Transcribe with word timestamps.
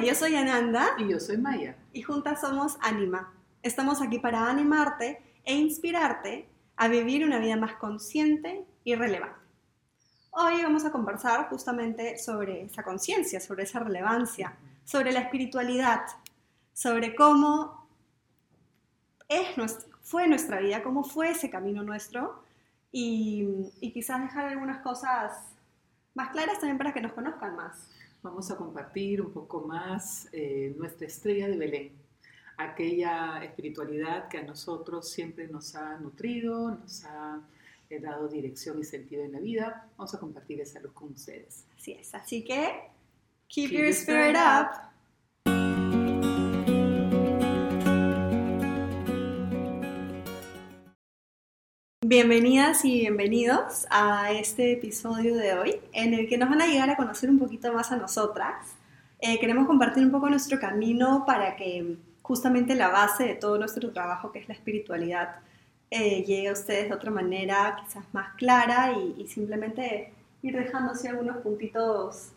Hola, 0.00 0.08
yo 0.08 0.14
soy 0.14 0.34
Ananda 0.34 0.94
Y 0.96 1.08
yo 1.08 1.20
soy 1.20 1.36
Maya. 1.36 1.76
y 1.92 2.00
juntas 2.00 2.40
somos 2.40 2.78
Anima. 2.80 3.34
Estamos 3.62 4.00
aquí 4.00 4.18
para 4.18 4.48
animarte 4.48 5.22
e 5.44 5.54
inspirarte 5.54 6.48
a 6.76 6.88
vivir 6.88 7.22
una 7.22 7.38
vida 7.38 7.56
más 7.56 7.74
consciente 7.74 8.64
y 8.82 8.94
relevante. 8.94 9.38
Hoy 10.30 10.62
vamos 10.62 10.86
a 10.86 10.90
conversar 10.90 11.50
justamente 11.50 12.16
sobre 12.16 12.62
esa 12.62 12.82
conciencia, 12.82 13.40
sobre 13.40 13.64
esa 13.64 13.80
relevancia, 13.80 14.56
sobre 14.84 15.12
la 15.12 15.20
espiritualidad, 15.20 16.00
sobre 16.72 17.14
cómo 17.14 17.86
es 19.28 19.54
nues- 19.58 19.84
fue 20.02 20.26
nuestra 20.28 20.60
vida, 20.60 20.82
cómo 20.82 21.04
fue 21.04 21.32
ese 21.32 21.50
camino 21.50 21.82
nuestro 21.82 22.42
y, 22.90 23.46
y 23.82 23.92
quizás 23.92 24.22
dejar 24.22 24.46
algunas 24.46 24.78
cosas 24.78 25.52
más 26.14 26.30
claras 26.30 26.58
también 26.58 26.78
para 26.78 26.94
que 26.94 27.02
nos 27.02 27.12
conozcan 27.12 27.54
más. 27.54 27.90
Vamos 28.22 28.50
a 28.50 28.56
compartir 28.56 29.22
un 29.22 29.32
poco 29.32 29.62
más 29.62 30.28
eh, 30.32 30.74
nuestra 30.76 31.06
estrella 31.06 31.48
de 31.48 31.56
Belén, 31.56 31.92
aquella 32.58 33.42
espiritualidad 33.42 34.28
que 34.28 34.36
a 34.36 34.42
nosotros 34.42 35.08
siempre 35.08 35.48
nos 35.48 35.74
ha 35.74 35.96
nutrido, 35.96 36.70
nos 36.70 37.02
ha 37.06 37.40
eh, 37.88 37.98
dado 37.98 38.28
dirección 38.28 38.78
y 38.78 38.84
sentido 38.84 39.24
en 39.24 39.32
la 39.32 39.40
vida. 39.40 39.88
Vamos 39.96 40.14
a 40.14 40.20
compartir 40.20 40.60
esa 40.60 40.80
luz 40.80 40.92
con 40.92 41.12
ustedes. 41.12 41.64
Así 41.78 41.92
es, 41.92 42.14
así 42.14 42.44
que 42.44 42.90
keep, 43.48 43.70
Keep 43.70 43.78
your 43.78 43.88
spirit 43.88 44.36
spirit 44.36 44.36
up. 44.36 44.90
Bienvenidas 52.10 52.84
y 52.84 52.98
bienvenidos 52.98 53.86
a 53.88 54.32
este 54.32 54.72
episodio 54.72 55.36
de 55.36 55.54
hoy 55.54 55.76
en 55.92 56.12
el 56.12 56.28
que 56.28 56.38
nos 56.38 56.50
van 56.50 56.60
a 56.60 56.66
llegar 56.66 56.90
a 56.90 56.96
conocer 56.96 57.30
un 57.30 57.38
poquito 57.38 57.72
más 57.72 57.92
a 57.92 57.96
nosotras. 57.96 58.66
Eh, 59.20 59.38
queremos 59.38 59.68
compartir 59.68 60.02
un 60.02 60.10
poco 60.10 60.28
nuestro 60.28 60.58
camino 60.58 61.22
para 61.24 61.54
que 61.54 61.98
justamente 62.20 62.74
la 62.74 62.88
base 62.88 63.22
de 63.22 63.34
todo 63.36 63.58
nuestro 63.58 63.92
trabajo, 63.92 64.32
que 64.32 64.40
es 64.40 64.48
la 64.48 64.54
espiritualidad, 64.54 65.36
eh, 65.88 66.24
llegue 66.24 66.48
a 66.48 66.52
ustedes 66.52 66.88
de 66.88 66.96
otra 66.96 67.12
manera, 67.12 67.76
quizás 67.80 68.02
más 68.10 68.34
clara 68.34 68.90
y, 68.90 69.14
y 69.22 69.28
simplemente 69.28 70.12
ir 70.42 70.56
dejando 70.56 70.94
así 70.94 71.06
algunos 71.06 71.36
puntitos 71.36 72.30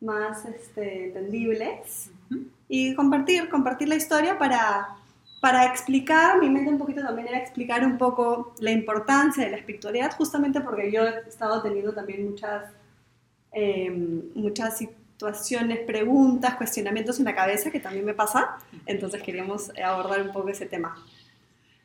más 0.00 0.46
este, 0.46 1.08
entendibles 1.08 2.10
Ujú. 2.30 2.44
y 2.66 2.94
compartir, 2.94 3.50
compartir 3.50 3.90
la 3.90 3.96
historia 3.96 4.38
para, 4.38 4.96
para 5.42 5.66
explicar, 5.66 6.38
mi 6.38 6.48
mente 6.48 6.70
un 6.70 6.78
poquito 6.78 7.02
también 7.02 7.26
era 7.26 7.38
explicar 7.38 7.84
un 7.84 7.98
poco 7.98 8.54
la 8.60 8.70
importancia 8.70 9.44
de 9.44 9.50
la 9.50 9.56
espiritualidad, 9.56 10.12
justamente 10.16 10.60
porque 10.60 10.92
yo 10.92 11.02
he 11.02 11.28
estado 11.28 11.60
teniendo 11.60 11.92
también 11.92 12.30
muchas, 12.30 12.70
eh, 13.50 13.90
muchas 14.36 14.78
situaciones, 14.78 15.80
preguntas, 15.80 16.54
cuestionamientos 16.54 17.18
en 17.18 17.24
la 17.24 17.34
cabeza 17.34 17.72
que 17.72 17.80
también 17.80 18.04
me 18.04 18.14
pasa, 18.14 18.56
entonces 18.86 19.20
queríamos 19.20 19.72
abordar 19.84 20.22
un 20.22 20.32
poco 20.32 20.48
ese 20.48 20.66
tema. 20.66 20.94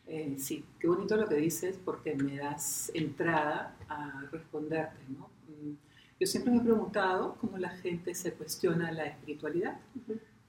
Eh, 0.05 0.35
sí, 0.37 0.63
qué 0.79 0.87
bonito 0.87 1.17
lo 1.17 1.27
que 1.27 1.37
dices 1.37 1.79
porque 1.83 2.13
me 2.13 2.37
das 2.37 2.91
entrada 2.93 3.73
a 3.89 4.21
responderte, 4.31 4.99
¿no? 5.09 5.31
Mm, 5.47 5.73
Yo 6.19 6.27
siempre 6.27 6.51
me 6.51 6.59
he 6.59 6.61
preguntado 6.61 7.35
cómo 7.41 7.57
la 7.57 7.69
gente 7.69 8.13
se 8.13 8.33
cuestiona 8.33 8.91
la 8.91 9.05
espiritualidad. 9.05 9.79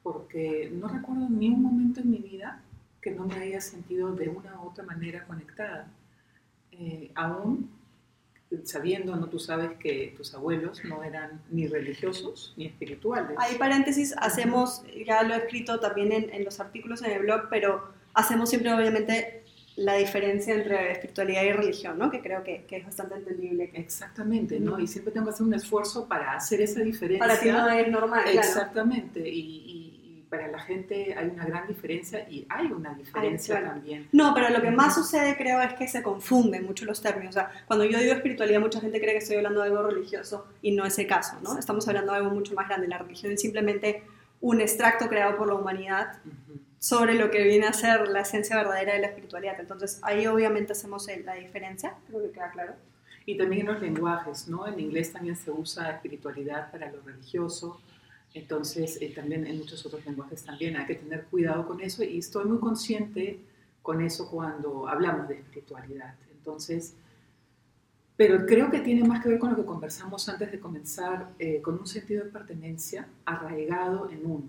Porque 0.03 0.71
no 0.73 0.89
recuerdo 0.89 1.29
ni 1.29 1.49
un 1.49 1.63
momento 1.63 2.01
en 2.01 2.11
mi 2.11 2.19
vida 2.19 2.63
que 3.09 3.15
no 3.19 3.27
me 3.27 3.37
haya 3.37 3.61
sentido 3.61 4.13
de 4.15 4.29
una 4.29 4.61
u 4.61 4.69
otra 4.69 4.85
manera 4.85 5.25
conectada. 5.25 5.89
Eh, 6.73 7.11
aún 7.15 7.71
sabiendo, 8.65 9.15
no 9.17 9.29
tú 9.29 9.39
sabes 9.39 9.73
que 9.79 10.15
tus 10.17 10.35
abuelos 10.35 10.83
no 10.85 11.03
eran 11.05 11.43
ni 11.51 11.67
religiosos 11.67 12.55
ni 12.57 12.67
espirituales. 12.67 13.37
Ahí 13.39 13.57
paréntesis, 13.59 14.15
hacemos, 14.19 14.83
ya 15.07 15.23
lo 15.23 15.35
he 15.35 15.39
escrito 15.39 15.81
también 15.81 16.13
en, 16.13 16.31
en 16.33 16.45
los 16.45 16.59
artículos 16.59 17.03
en 17.03 17.11
el 17.13 17.21
blog, 17.21 17.49
pero 17.51 17.93
hacemos 18.15 18.49
siempre 18.49 18.73
obviamente 18.73 19.43
la 19.77 19.95
diferencia 19.95 20.55
entre 20.55 20.93
espiritualidad 20.93 21.43
y 21.45 21.53
religión, 21.53 21.99
¿no? 21.99 22.11
Que 22.11 22.21
creo 22.21 22.43
que, 22.43 22.65
que 22.65 22.79
es 22.79 22.85
bastante 22.87 23.15
entendible. 23.17 23.71
Exactamente, 23.75 24.59
¿no? 24.59 24.81
Y 24.81 24.87
siempre 24.89 25.13
tengo 25.13 25.27
que 25.27 25.33
hacer 25.35 25.47
un 25.47 25.55
esfuerzo 25.55 26.09
para 26.09 26.33
hacer 26.35 26.61
esa 26.63 26.81
diferencia. 26.81 27.25
para 27.27 27.39
ti 27.39 27.49
no 27.51 27.69
es 27.69 27.89
normal, 27.89 28.23
claro. 28.25 28.39
Exactamente, 28.41 29.29
y, 29.29 29.39
y- 29.41 29.71
y 29.71 29.88
para 30.29 30.49
la 30.49 30.59
gente 30.59 31.15
hay 31.17 31.29
una 31.29 31.45
gran 31.45 31.67
diferencia 31.67 32.29
y 32.29 32.47
hay 32.49 32.67
una 32.67 32.95
diferencia 32.95 33.59
claro. 33.59 33.75
también. 33.75 34.09
No, 34.13 34.35
pero 34.35 34.51
lo 34.51 34.61
que 34.61 34.71
más 34.71 34.95
sucede 34.95 35.37
creo 35.37 35.61
es 35.63 35.75
que 35.75 35.89
se 35.89 36.03
confunden 36.03 36.65
mucho 36.65 36.85
los 36.85 37.01
términos. 37.01 37.31
O 37.31 37.39
sea, 37.39 37.51
cuando 37.67 37.85
yo 37.85 37.99
digo 37.99 38.13
espiritualidad, 38.13 38.61
mucha 38.61 38.81
gente 38.81 39.01
cree 39.01 39.13
que 39.13 39.19
estoy 39.19 39.37
hablando 39.37 39.61
de 39.61 39.69
algo 39.69 39.83
religioso 39.83 40.47
y 40.63 40.73
no 40.73 40.85
es 40.85 40.99
el 40.99 41.07
caso, 41.07 41.39
¿no? 41.43 41.59
Estamos 41.59 41.87
hablando 41.89 42.13
de 42.13 42.19
algo 42.19 42.31
mucho 42.31 42.55
más 42.55 42.69
grande. 42.69 42.89
La 42.89 42.99
religión 42.99 43.33
es 43.33 43.41
simplemente 43.41 44.03
un 44.41 44.61
extracto 44.61 45.09
creado 45.09 45.37
por 45.37 45.49
la 45.49 45.55
humanidad 45.55 46.19
sobre 46.79 47.15
lo 47.15 47.31
que 47.31 47.43
viene 47.43 47.67
a 47.67 47.73
ser 47.73 48.09
la 48.09 48.21
esencia 48.21 48.57
verdadera 48.57 48.95
de 48.95 49.01
la 49.01 49.07
espiritualidad. 49.09 49.59
Entonces, 49.59 49.99
ahí 50.03 50.27
obviamente 50.27 50.73
hacemos 50.73 51.09
la 51.25 51.35
diferencia, 51.35 51.95
creo 52.07 52.23
que 52.23 52.31
queda 52.31 52.51
claro. 52.51 52.75
Y 53.27 53.37
también 53.37 53.67
en 53.67 53.75
los 53.75 53.83
lenguajes, 53.83 54.49
¿no? 54.49 54.67
En 54.67 54.79
inglés 54.81 55.13
también 55.13 55.37
se 55.37 55.51
usa 55.51 55.91
espiritualidad 55.91 56.71
para 56.71 56.91
lo 56.91 57.03
religioso, 57.03 57.81
entonces 58.35 58.99
eh, 59.01 59.13
también 59.15 59.47
en 59.47 59.59
muchos 59.59 59.85
otros 59.87 60.05
lenguajes 60.05 60.45
también 60.45 60.77
hay 60.77 60.87
que 60.87 60.95
tener 60.97 61.25
cuidado 61.25 61.67
con 61.67 61.81
eso 61.81 62.05
y 62.05 62.19
estoy 62.19 62.45
muy 62.45 62.59
consciente 62.59 63.41
con 63.83 64.03
eso 64.03 64.31
cuando 64.31 64.87
hablamos 64.89 65.29
de 65.29 65.37
espiritualidad. 65.37 66.15
Entonces, 66.31 66.95
pero 68.17 68.47
creo 68.47 68.71
que 68.71 68.81
tiene 68.81 69.07
más 69.07 69.23
que 69.23 69.29
ver 69.29 69.39
con 69.39 69.51
lo 69.51 69.57
que 69.57 69.65
conversamos 69.65 70.29
antes 70.29 70.51
de 70.51 70.59
comenzar, 70.59 71.31
eh, 71.39 71.63
con 71.63 71.79
un 71.79 71.87
sentido 71.87 72.25
de 72.25 72.31
pertenencia 72.31 73.09
arraigado 73.25 74.11
en 74.11 74.27
uno. 74.27 74.49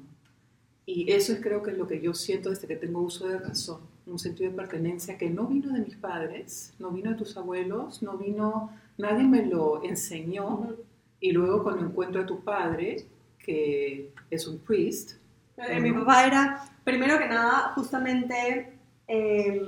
Y 0.86 1.12
eso 1.12 1.34
es 1.34 1.40
creo 1.40 1.62
que 1.62 1.72
lo 1.72 1.88
que 1.88 2.02
yo 2.02 2.16
siento 2.16 2.50
desde 2.50 2.68
que 2.68 2.76
tengo 2.76 3.00
uso 3.00 3.28
de 3.28 3.38
razón, 3.38 3.82
un 4.08 4.18
sentido 4.18 4.50
de 4.50 4.58
pertenencia 4.58 5.20
que 5.20 5.30
no 5.30 5.46
vino 5.46 5.72
de 5.72 5.82
mis 5.82 5.96
padres, 5.96 6.74
no 6.80 6.90
vino 6.90 7.12
de 7.12 7.18
tus 7.18 7.38
abuelos, 7.38 8.02
no 8.02 8.18
vino, 8.18 8.72
nadie 8.98 9.24
me 9.24 9.46
lo 9.46 9.84
enseñó. 9.84 10.76
Y 11.20 11.32
luego 11.32 11.62
cuando 11.62 11.86
encuentro 11.86 12.22
a 12.22 12.26
tu 12.26 12.44
padre, 12.44 13.06
que 13.44 14.12
es 14.30 14.48
un 14.48 14.60
priest, 14.60 15.14
Eh, 15.58 15.80
Mi 15.80 15.92
papá 15.92 16.26
era, 16.26 16.66
primero 16.86 17.18
que 17.18 17.28
nada, 17.28 17.74
justamente 17.76 18.72
eh, 19.08 19.62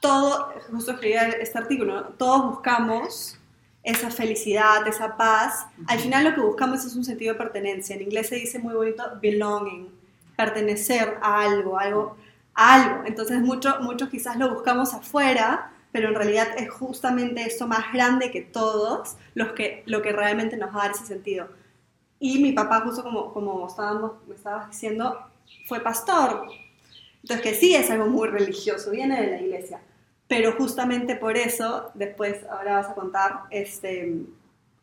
todo, 0.00 0.52
justo 0.70 0.92
escribía 0.92 1.28
este 1.28 1.58
artículo, 1.58 1.94
¿no? 1.94 2.02
todos 2.18 2.50
buscamos 2.50 3.38
esa 3.82 4.10
felicidad, 4.10 4.86
esa 4.88 5.16
paz. 5.16 5.66
Al 5.86 5.98
final 6.00 6.24
lo 6.24 6.34
que 6.34 6.40
buscamos 6.40 6.84
es 6.84 6.94
un 6.96 7.04
sentido 7.04 7.34
de 7.34 7.38
pertenencia. 7.38 7.94
En 7.96 8.02
inglés 8.02 8.28
se 8.28 8.34
dice 8.36 8.58
muy 8.58 8.74
bonito 8.74 9.04
belonging, 9.22 9.88
pertenecer 10.36 11.18
a 11.22 11.42
algo, 11.42 11.78
algo, 11.78 12.16
a 12.54 12.74
algo. 12.74 13.04
Entonces 13.06 13.40
muchos 13.40 13.80
muchos 13.80 14.08
quizás 14.08 14.36
lo 14.36 14.52
buscamos 14.52 14.92
afuera, 14.92 15.70
pero 15.92 16.08
en 16.08 16.16
realidad 16.16 16.48
es 16.58 16.68
justamente 16.70 17.42
esto 17.46 17.66
más 17.68 17.92
grande 17.92 18.30
que 18.32 18.42
todos 18.42 19.16
los 19.34 19.52
que, 19.52 19.82
lo 19.86 20.02
que 20.02 20.12
realmente 20.12 20.56
nos 20.56 20.74
va 20.74 20.80
a 20.80 20.82
dar 20.88 20.90
ese 20.90 21.06
sentido. 21.06 21.48
Y 22.18 22.38
mi 22.40 22.52
papá, 22.52 22.80
justo 22.80 23.02
como, 23.02 23.32
como 23.32 23.66
estábamos, 23.66 24.12
me 24.26 24.34
estabas 24.34 24.70
diciendo, 24.70 25.18
fue 25.66 25.80
pastor. 25.80 26.46
Entonces, 27.22 27.44
que 27.44 27.54
sí 27.54 27.74
es 27.74 27.90
algo 27.90 28.06
muy 28.06 28.28
religioso, 28.28 28.90
viene 28.90 29.20
de 29.20 29.30
la 29.32 29.40
iglesia. 29.40 29.80
Pero 30.28 30.52
justamente 30.52 31.16
por 31.16 31.36
eso, 31.36 31.90
después, 31.94 32.44
ahora 32.50 32.76
vas 32.76 32.90
a 32.90 32.94
contar, 32.94 33.42
este, 33.50 34.22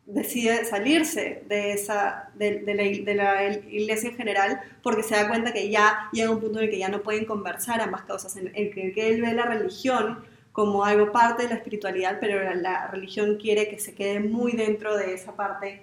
decide 0.06 0.64
salirse 0.64 1.44
de, 1.48 1.72
esa, 1.72 2.30
de, 2.34 2.60
de 2.60 2.74
la, 2.74 2.82
de 2.82 3.14
la 3.14 3.52
iglesia 3.52 4.10
en 4.10 4.16
general, 4.16 4.60
porque 4.82 5.02
se 5.02 5.14
da 5.14 5.28
cuenta 5.28 5.52
que 5.52 5.70
ya 5.70 6.08
llega 6.12 6.30
un 6.30 6.40
punto 6.40 6.58
en 6.58 6.66
el 6.66 6.70
que 6.70 6.78
ya 6.78 6.88
no 6.88 7.02
pueden 7.02 7.24
conversar 7.24 7.80
ambas 7.80 8.02
causas, 8.02 8.36
en 8.36 8.52
el 8.54 8.72
que, 8.72 8.92
que 8.92 9.08
él 9.08 9.22
ve 9.22 9.32
la 9.32 9.46
religión 9.46 10.24
como 10.52 10.84
algo 10.84 11.10
parte 11.10 11.42
de 11.42 11.48
la 11.48 11.56
espiritualidad, 11.56 12.18
pero 12.20 12.42
la, 12.42 12.54
la 12.54 12.86
religión 12.86 13.36
quiere 13.36 13.68
que 13.68 13.78
se 13.78 13.94
quede 13.94 14.20
muy 14.20 14.52
dentro 14.52 14.96
de 14.96 15.14
esa 15.14 15.34
parte 15.34 15.82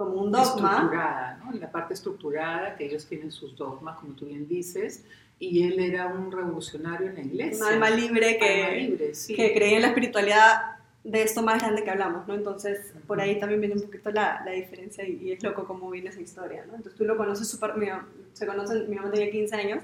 como 0.00 0.22
un 0.22 0.32
dogma. 0.32 0.72
estructurada, 0.72 1.40
¿no? 1.44 1.52
La 1.52 1.70
parte 1.70 1.92
estructurada, 1.92 2.74
que 2.74 2.86
ellos 2.86 3.04
tienen 3.04 3.30
sus 3.30 3.54
dogmas, 3.54 3.98
como 3.98 4.14
tú 4.14 4.24
bien 4.24 4.48
dices, 4.48 5.04
y 5.38 5.64
él 5.64 5.78
era 5.78 6.06
un 6.06 6.32
revolucionario 6.32 7.08
en 7.08 7.16
la 7.16 7.20
iglesia. 7.20 7.66
Un 7.66 7.72
alma 7.74 7.90
libre 7.90 8.38
que, 8.38 8.64
Alma 8.64 8.76
libre, 8.76 9.14
sí. 9.14 9.34
que 9.34 9.52
creía 9.52 9.76
en 9.76 9.82
la 9.82 9.88
espiritualidad 9.88 10.78
de 11.04 11.22
esto 11.22 11.42
más 11.42 11.60
grande 11.60 11.84
que 11.84 11.90
hablamos, 11.90 12.26
¿no? 12.26 12.32
Entonces, 12.32 12.94
por 13.06 13.20
ahí 13.20 13.38
también 13.38 13.60
viene 13.60 13.74
un 13.74 13.82
poquito 13.82 14.10
la, 14.10 14.42
la 14.42 14.52
diferencia 14.52 15.06
y, 15.06 15.18
y 15.22 15.32
es 15.32 15.42
loco 15.42 15.66
cómo 15.66 15.90
viene 15.90 16.08
esa 16.08 16.22
historia, 16.22 16.64
¿no? 16.66 16.76
Entonces, 16.76 16.96
tú 16.96 17.04
lo 17.04 17.18
conoces 17.18 17.46
súper, 17.46 17.74
se 18.32 18.46
conocen, 18.46 18.88
mi 18.88 18.96
mamá 18.96 19.10
tenía 19.10 19.30
15 19.30 19.54
años, 19.54 19.82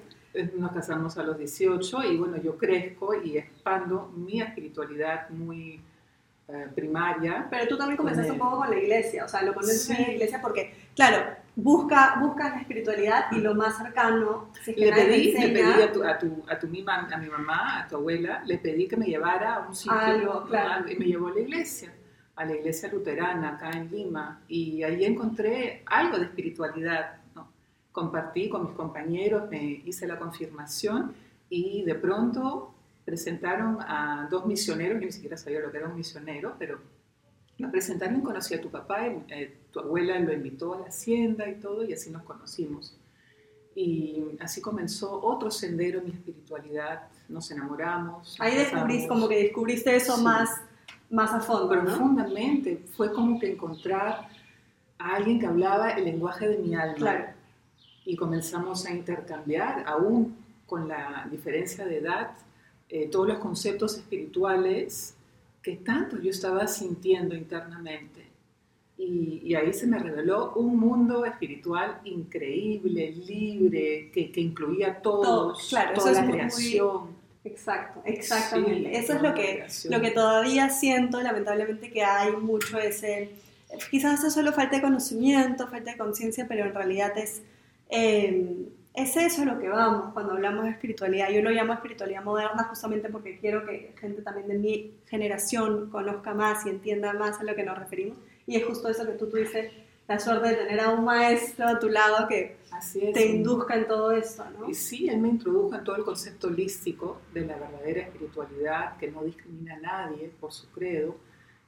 Nos 0.57 0.73
casamos 0.73 1.19
a 1.19 1.25
los 1.25 1.37
18 1.37 2.05
y 2.05 2.17
bueno, 2.17 2.39
yo 2.43 2.57
crezco 2.57 3.15
y 3.23 3.37
expando 3.37 4.11
mi 4.17 4.41
espiritualidad 4.41 5.29
muy 5.29 5.83
eh, 6.49 6.69
primaria. 6.75 7.47
pero 7.51 7.67
tú 7.67 7.77
también 7.77 7.97
comenzaste 7.97 8.31
un 8.31 8.39
Con 8.39 8.49
poco 8.51 8.63
con 8.63 8.71
la 8.71 8.79
iglesia, 8.79 9.25
o 9.25 9.29
sea, 9.29 9.43
lo 9.43 9.53
conoces 9.53 9.83
Sí. 9.85 9.93
en 9.93 10.03
la 10.03 10.13
iglesia 10.13 10.41
porque, 10.41 10.75
claro, 10.95 11.19
busca, 11.57 12.17
buscas 12.21 12.53
la 12.53 12.61
espiritualidad 12.61 13.33
y 13.33 13.41
lo 13.41 13.55
más 13.55 13.77
cercano, 13.79 14.51
si 14.63 14.71
es 14.71 14.77
que 14.77 14.85
Le 14.87 14.93
pedí, 14.93 15.09
le 15.09 15.31
enseña, 15.31 15.55
pedí 15.55 15.83
a, 15.83 15.93
tu, 15.93 16.05
a, 16.05 16.19
tu, 16.19 16.45
a, 16.49 16.59
tu 16.59 16.67
a 16.67 17.17
mi 17.19 17.29
mamá, 17.29 17.83
a 17.83 17.89
tu 17.89 17.97
abuela, 17.97 18.43
le 18.47 18.59
pedí 18.59 18.87
que 18.87 18.97
me 18.97 19.07
llevara 19.07 19.57
a 19.57 19.69
un 19.69 19.75
sitio 19.75 19.99
Algo, 19.99 20.45
claro. 20.45 20.89
Y 20.89 20.97
me 20.97 21.07
llevó 21.07 21.29
a 21.29 21.33
la 21.35 21.41
iglesia, 21.41 21.93
a 22.37 22.45
la 22.45 22.55
iglesia 22.55 22.93
luterana 22.93 23.57
acá 23.57 23.71
en 23.71 23.91
Lima, 23.91 24.41
y 24.47 24.83
ahí 24.85 25.05
encontré 25.05 25.83
algo 25.87 26.19
de 26.19 26.27
espiritualidad, 26.27 27.17
¿no? 27.35 27.49
compartí 27.91 28.49
con 28.51 28.67
mis 28.67 28.75
compañeros, 28.75 29.51
me 29.51 29.83
hice 29.85 30.07
la 30.07 30.19
confirmación 30.19 31.13
y 31.49 31.83
de 31.83 31.95
pronto 31.95 32.75
presentaron 33.07 33.79
a 33.81 34.27
dos 34.29 34.45
misioneros, 34.45 35.01
yo 35.01 35.07
ni 35.07 35.13
siquiera 35.13 35.37
sabía 35.37 35.61
lo 35.61 35.71
que 35.71 35.79
era 35.79 35.89
un 35.89 35.95
misionero, 35.95 36.57
pero 36.59 36.81
me 37.57 37.69
presentaron 37.69 38.19
y 38.19 38.23
conocí 38.23 38.53
a 38.53 38.61
tu 38.61 38.69
papá, 38.69 39.07
y, 39.07 39.33
eh, 39.33 39.61
tu 39.71 39.79
abuela 39.79 40.19
lo 40.19 40.33
invitó 40.33 40.75
a 40.75 40.81
la 40.81 40.87
hacienda 40.87 41.49
y 41.49 41.55
todo, 41.55 41.85
y 41.85 41.93
así 41.93 42.11
nos 42.11 42.25
conocimos. 42.25 42.99
Y 43.77 44.37
así 44.41 44.61
comenzó 44.61 45.21
otro 45.23 45.51
sendero 45.53 46.01
en 46.01 46.07
mi 46.07 46.11
espiritualidad, 46.11 47.09
nos 47.29 47.49
enamoramos. 47.51 48.37
Ahí 48.41 48.57
descubriste, 48.57 49.09
como 49.09 49.29
que 49.29 49.39
descubriste 49.39 49.95
eso 49.95 50.19
más, 50.19 50.51
más 51.09 51.33
a 51.33 51.41
fondo. 51.41 51.69
Profundamente, 51.69 52.85
fue 52.97 53.13
como 53.13 53.39
que 53.39 53.53
encontrar 53.53 54.29
a 54.99 55.15
alguien 55.15 55.39
que 55.39 55.47
hablaba 55.47 55.91
el 55.91 56.07
lenguaje 56.07 56.49
de 56.49 56.59
mi 56.59 56.75
alma. 56.75 56.95
Claro. 56.95 57.27
Y 58.05 58.17
comenzamos 58.17 58.85
a 58.87 58.91
intercambiar, 58.91 59.85
aún 59.87 60.37
con 60.67 60.89
la 60.89 61.29
diferencia 61.31 61.85
de 61.85 61.99
edad, 61.99 62.33
eh, 62.89 63.09
todos 63.09 63.27
los 63.29 63.39
conceptos 63.39 63.97
espirituales 63.97 65.15
que 65.63 65.77
tanto 65.77 66.21
yo 66.21 66.31
estaba 66.31 66.69
sintiendo 66.69 67.35
internamente. 67.35 68.25
Y, 68.99 69.55
ahí 69.55 69.73
se 69.75 69.87
me 69.87 69.99
reveló 69.99 70.53
un 70.55 70.79
mundo 70.79 71.25
espiritual 71.27 72.01
increíble, 72.05 73.13
libre, 73.13 74.11
que, 74.13 74.33
que 74.33 74.41
incluía 74.41 75.03
todos, 75.03 75.69
claro, 75.69 75.95
toda 75.95 76.13
eso 76.13 76.21
la 76.21 76.27
es 76.27 76.33
creación. 76.33 77.17
exacto, 77.45 78.01
exactamente. 78.05 78.97
eso 78.97 79.13
es 79.15 79.23
lo 79.23 79.35
que, 79.35 79.55
creación. 79.55 79.93
lo 79.93 80.01
que 80.01 80.11
todavía 80.13 80.71
siento, 80.71 81.21
lamentablemente, 81.21 81.91
que 81.91 82.03
hay 82.03 82.33
mucho 82.33 82.79
ese... 82.79 83.31
Quizás 83.91 84.25
es 84.25 84.33
solo 84.33 84.53
falta 84.53 84.77
de 84.77 84.83
conocimiento, 84.83 85.69
falta 85.69 85.91
de 85.91 85.99
conciencia, 85.99 86.47
pero 86.49 86.65
en 86.65 86.75
realidad 86.75 87.19
es... 87.19 87.43
eh, 87.91 88.69
es 88.97 89.15
eso 89.15 89.43
a 89.43 89.45
lo 89.45 89.59
que 89.59 89.69
vamos 89.69 90.15
cuando 90.15 90.33
hablamos 90.33 90.65
de 90.65 90.71
espiritualidad. 90.71 91.29
Yo 91.29 91.43
lo 91.43 91.51
llamo 91.51 91.75
espiritualidad 91.75 92.25
moderna 92.25 92.65
justamente 92.65 93.11
porque 93.11 93.39
quiero 93.39 93.67
que 93.67 93.95
gente 94.01 94.23
también 94.23 94.49
de 94.49 94.59
mi 94.59 94.95
generación 95.07 95.91
conozca 95.91 96.33
más 96.33 96.65
y 96.65 96.71
entienda 96.71 97.13
más 97.13 97.39
a 97.39 97.45
lo 97.45 97.55
que 97.55 97.63
nos 97.63 97.79
referimos. 97.79 98.17
Y 98.47 98.57
es 98.57 98.65
justo 98.65 98.89
eso 98.89 99.05
que 99.05 99.13
tú 99.13 99.29
tuviste 99.29 99.71
la 100.09 100.19
suerte 100.19 100.49
de 100.49 100.55
tener 100.55 100.81
a 100.81 100.91
un 100.91 101.05
maestro 101.05 101.69
a 101.69 101.79
tu 101.79 101.91
lado 101.91 102.27
que 102.27 102.57
Así 102.71 103.05
es. 103.05 103.13
te 103.13 103.27
induzca 103.27 103.75
en 103.75 103.87
todo 103.87 104.13
esto, 104.13 104.45
¿no? 104.59 104.69
Y 104.69 104.75
sí, 104.75 105.09
él 105.09 105.19
me 105.19 105.29
introdujo 105.29 105.75
en 105.75 105.85
todo 105.85 105.97
el 105.97 106.05
concepto 106.05 106.47
holístico 106.47 107.21
de 107.35 107.45
la 107.45 107.57
verdadera 107.57 108.01
espiritualidad 108.01 108.97
que 108.97 109.11
no 109.11 109.25
discrimina 109.25 109.75
a 109.75 109.81
nadie 109.81 110.33
por 110.41 110.53
su 110.53 110.71
credo. 110.71 111.17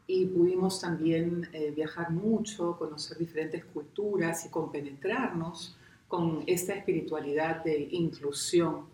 Y 0.06 0.24
pudimos 0.24 0.80
también 0.80 1.46
eh, 1.52 1.72
viajar 1.76 2.10
mucho, 2.10 2.78
conocer 2.78 3.18
diferentes 3.18 3.66
culturas 3.66 4.46
y 4.46 4.48
compenetrarnos 4.48 5.77
con 6.08 6.42
esta 6.46 6.74
espiritualidad 6.74 7.62
de 7.62 7.88
inclusión. 7.92 8.86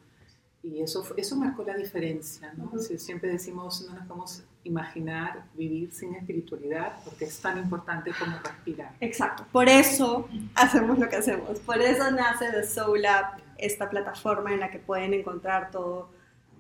Y 0.62 0.81
eso, 0.81 1.05
eso 1.16 1.37
marcó 1.37 1.62
la 1.62 1.76
diferencia, 1.76 2.52
¿no? 2.56 2.64
Ujú. 2.64 2.78
Sí, 2.81 2.99
Siempre 2.99 3.31
decimos, 3.31 3.87
no 3.88 3.94
nos 3.94 4.06
podemos 4.06 4.44
imaginar 4.64 5.44
vivir 5.55 5.93
sin 5.93 6.14
espiritualidad 6.14 6.96
porque 7.05 7.26
es 7.26 7.38
tan 7.38 7.58
importante 7.58 8.11
como 8.19 8.38
respirar. 8.38 8.93
Exacto. 9.00 9.46
Por 9.52 9.69
eso 9.69 10.28
hacemos 10.55 10.99
lo 10.99 11.08
que 11.08 11.16
hacemos. 11.16 11.61
Por 11.61 11.81
eso 11.81 12.11
nace 12.11 12.50
The 12.50 12.64
Soul 12.64 13.02
Lab, 13.02 13.43
esta 13.58 13.88
plataforma 13.90 14.52
en 14.52 14.60
la 14.60 14.70
que 14.70 14.78
pueden 14.78 15.14
encontrar 15.14 15.70
todo, 15.70 16.08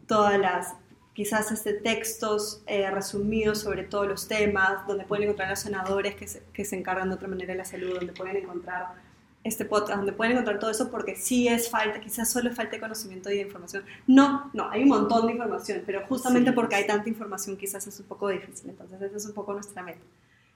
todas 0.06 0.38
las, 0.38 0.74
quizás 1.14 1.50
este, 1.50 1.72
textos 1.72 2.62
eh, 2.66 2.90
resumidos 2.90 3.60
sobre 3.60 3.84
todos 3.84 4.06
los 4.06 4.28
temas, 4.28 4.86
donde 4.86 5.04
pueden 5.04 5.24
encontrar 5.24 5.48
los 5.48 5.60
senadores 5.60 6.14
que 6.14 6.28
se, 6.28 6.42
que 6.52 6.66
se 6.66 6.76
encargan 6.76 7.08
de 7.08 7.14
otra 7.14 7.26
manera 7.26 7.52
de 7.52 7.58
la 7.58 7.64
salud, 7.64 7.94
donde 7.94 8.12
pueden 8.12 8.36
encontrar 8.36 8.88
este 9.44 9.64
podcast, 9.66 9.98
donde 9.98 10.12
pueden 10.12 10.32
encontrar 10.32 10.58
todo 10.58 10.70
eso, 10.70 10.90
porque 10.90 11.14
sí 11.16 11.46
es 11.48 11.68
falta, 11.70 12.00
quizás 12.00 12.30
solo 12.32 12.48
es 12.50 12.56
falta 12.56 12.72
de 12.72 12.80
conocimiento 12.80 13.30
y 13.30 13.34
de 13.36 13.42
información. 13.42 13.84
No, 14.06 14.50
no, 14.54 14.70
hay 14.70 14.82
un 14.82 14.88
montón 14.88 15.26
de 15.26 15.32
información, 15.34 15.82
pero 15.86 16.00
justamente 16.08 16.50
Sí. 16.50 16.54
porque 16.56 16.74
hay 16.76 16.86
tanta 16.86 17.08
información 17.08 17.56
quizás 17.56 17.86
es 17.86 18.00
un 18.00 18.06
poco 18.06 18.28
difícil, 18.28 18.70
entonces 18.70 19.00
esa 19.02 19.16
es 19.16 19.26
un 19.26 19.34
poco 19.34 19.52
nuestra 19.52 19.82
meta. 19.82 20.00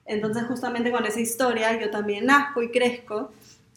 Entonces, 0.06 0.44
justamente 0.44 0.90
con 0.90 1.04
esa 1.04 1.20
historia, 1.20 1.78
yo 1.78 1.90
también 1.90 2.24
nazco 2.26 2.62
y 2.62 2.70
crezco. 2.70 3.30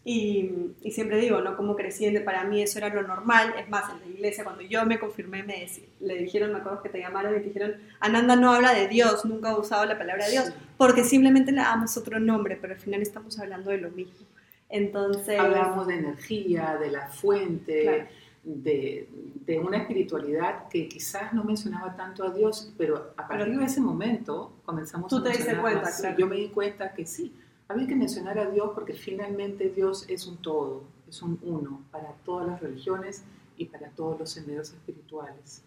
Y, 0.04 0.50
y 0.82 0.92
siempre 0.92 1.18
digo, 1.20 1.42
¿no? 1.42 1.56
Como 1.56 1.76
creciente, 1.76 2.22
para 2.22 2.44
mí 2.46 2.64
eso 2.64 2.80
era 2.80 2.90
lo 2.90 3.04
normal. 3.04 3.54
Es 3.60 3.70
más, 3.70 3.84
en 3.94 4.00
la 4.00 4.08
iglesia, 4.08 4.44
cuando 4.44 4.64
yo 4.64 4.84
me 4.86 4.98
confirmé, 4.98 5.44
me 5.44 5.68
le 6.00 6.16
dijeron, 6.18 6.52
me 6.54 6.58
acuerdo 6.60 6.82
que 6.82 6.90
te 6.90 6.98
llamaron 7.00 7.34
y 7.36 7.40
te 7.40 7.48
dijeron, 7.50 7.76
Ananda 8.00 8.36
no 8.36 8.52
habla 8.52 8.74
de 8.74 8.88
Dios, 8.88 9.26
nunca 9.26 9.50
ha 9.52 9.58
usado 9.60 9.86
la 9.86 10.00
palabra 10.00 10.28
Dios, 10.28 10.46
Sí. 10.46 10.54
porque 10.78 11.04
simplemente 11.04 11.52
le 11.52 11.60
damos 11.62 11.96
otro 11.98 12.20
nombre, 12.20 12.58
pero 12.60 12.74
al 12.74 12.80
final 12.80 13.02
estamos 13.04 13.38
hablando 13.40 13.70
de 13.70 13.78
lo 13.78 13.92
mismo. 13.92 14.26
Entonces, 14.72 15.40
Hablamos 15.40 15.88
de 15.88 15.96
energía, 15.96 16.78
de 16.80 16.92
la 16.92 17.08
fuente, 17.10 17.84
Claro. 17.84 18.08
de, 18.44 19.10
de 19.46 19.60
una 19.60 19.78
espiritualidad 19.78 20.68
que 20.70 20.88
quizás 20.88 21.34
no 21.34 21.44
mencionaba 21.44 21.96
tanto 21.96 22.24
a 22.24 22.32
Dios, 22.32 22.74
pero 22.78 23.14
a 23.18 23.28
partir 23.28 23.58
de 23.60 23.66
ese 23.66 23.82
momento 23.82 24.54
comenzamos 24.66 25.10
Tú 25.10 25.18
a 25.18 25.24
te 25.24 25.30
diste 25.30 25.58
cuenta, 25.58 25.82
más. 25.84 26.00
Claro. 26.00 26.18
Yo 26.18 26.28
me 26.28 26.38
di 26.38 26.48
cuenta 26.50 26.94
que 26.94 27.06
sí, 27.06 27.36
había 27.68 27.86
que 27.88 27.96
mencionar 27.96 28.40
a 28.40 28.50
Dios 28.50 28.72
porque 28.74 28.94
finalmente 28.94 29.70
Dios 29.70 30.06
es 30.10 30.26
un 30.26 30.38
todo, 30.38 30.84
es 31.08 31.22
un 31.22 31.38
uno 31.44 31.82
para 31.92 32.14
todas 32.26 32.48
las 32.48 32.60
religiones 32.62 33.24
y 33.58 33.66
para 33.66 33.90
todos 33.90 34.20
los 34.20 34.32
senderos 34.32 34.72
espirituales. 34.72 35.62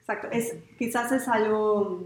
exacto, 0.00 0.28
es, 0.30 0.56
quizás 0.78 1.12
es 1.12 1.28
algo 1.28 2.04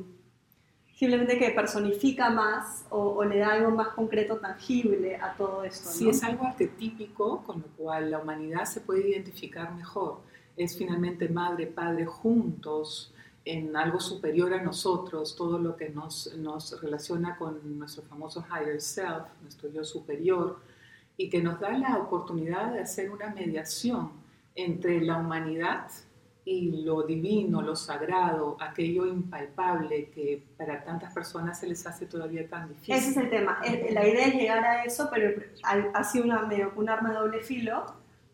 simplemente 0.98 1.38
que 1.38 1.50
personifica 1.50 2.28
más 2.28 2.84
o, 2.90 2.98
o 2.98 3.24
le 3.24 3.38
da 3.38 3.52
algo 3.52 3.70
más 3.70 3.88
concreto, 3.88 4.38
tangible 4.38 5.14
a 5.14 5.32
todo 5.34 5.62
esto. 5.62 5.88
Sí, 5.88 6.04
¿no? 6.06 6.10
es 6.10 6.24
algo 6.24 6.44
arquetípico 6.44 7.44
con 7.44 7.60
lo 7.60 7.68
cual 7.76 8.10
la 8.10 8.18
humanidad 8.18 8.64
se 8.64 8.80
puede 8.80 9.08
identificar 9.08 9.72
mejor. 9.76 10.18
Es 10.56 10.76
finalmente 10.76 11.28
madre, 11.28 11.68
padre 11.68 12.04
juntos 12.04 13.14
en 13.44 13.76
algo 13.76 14.00
superior 14.00 14.52
a 14.52 14.60
nosotros, 14.60 15.36
todo 15.36 15.60
lo 15.60 15.76
que 15.76 15.88
nos, 15.88 16.34
nos 16.36 16.82
relaciona 16.82 17.36
con 17.36 17.78
nuestro 17.78 18.02
famoso 18.02 18.44
higher 18.50 18.80
self, 18.80 19.22
nuestro 19.40 19.70
yo 19.70 19.84
superior, 19.84 20.58
y 21.16 21.30
que 21.30 21.40
nos 21.40 21.60
da 21.60 21.70
la 21.78 21.96
oportunidad 21.98 22.72
de 22.72 22.80
hacer 22.80 23.08
una 23.10 23.32
mediación 23.32 24.10
entre 24.56 25.00
la 25.00 25.18
humanidad 25.18 25.86
y 26.50 26.82
lo 26.82 27.02
divino, 27.02 27.60
lo 27.60 27.76
sagrado, 27.76 28.56
aquello 28.58 29.04
impalpable 29.06 30.08
que 30.08 30.42
para 30.56 30.82
tantas 30.82 31.12
personas 31.12 31.60
se 31.60 31.66
les 31.66 31.86
hace 31.86 32.06
todavía 32.06 32.48
tan 32.48 32.68
difícil. 32.70 32.94
Ese 32.94 33.10
es 33.10 33.16
el 33.18 33.28
tema. 33.28 33.60
La 33.90 34.08
idea 34.08 34.26
es 34.28 34.34
llegar 34.34 34.64
a 34.64 34.84
eso, 34.84 35.10
pero 35.12 35.38
ha 35.62 36.04
sido 36.04 36.24
una, 36.24 36.42
medio- 36.42 36.72
un 36.76 36.88
arma 36.88 37.10
de 37.10 37.16
doble 37.18 37.40
filo. 37.40 37.84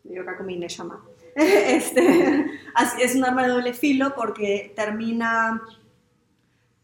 Digo 0.04 0.22
acá 0.22 0.36
con 0.36 0.46
mi 0.46 0.64
llama. 0.68 1.02
Este, 1.34 2.46
es 3.00 3.16
un 3.16 3.24
arma 3.24 3.42
de 3.42 3.48
doble 3.48 3.74
filo 3.74 4.14
porque 4.14 4.72
termina 4.76 5.60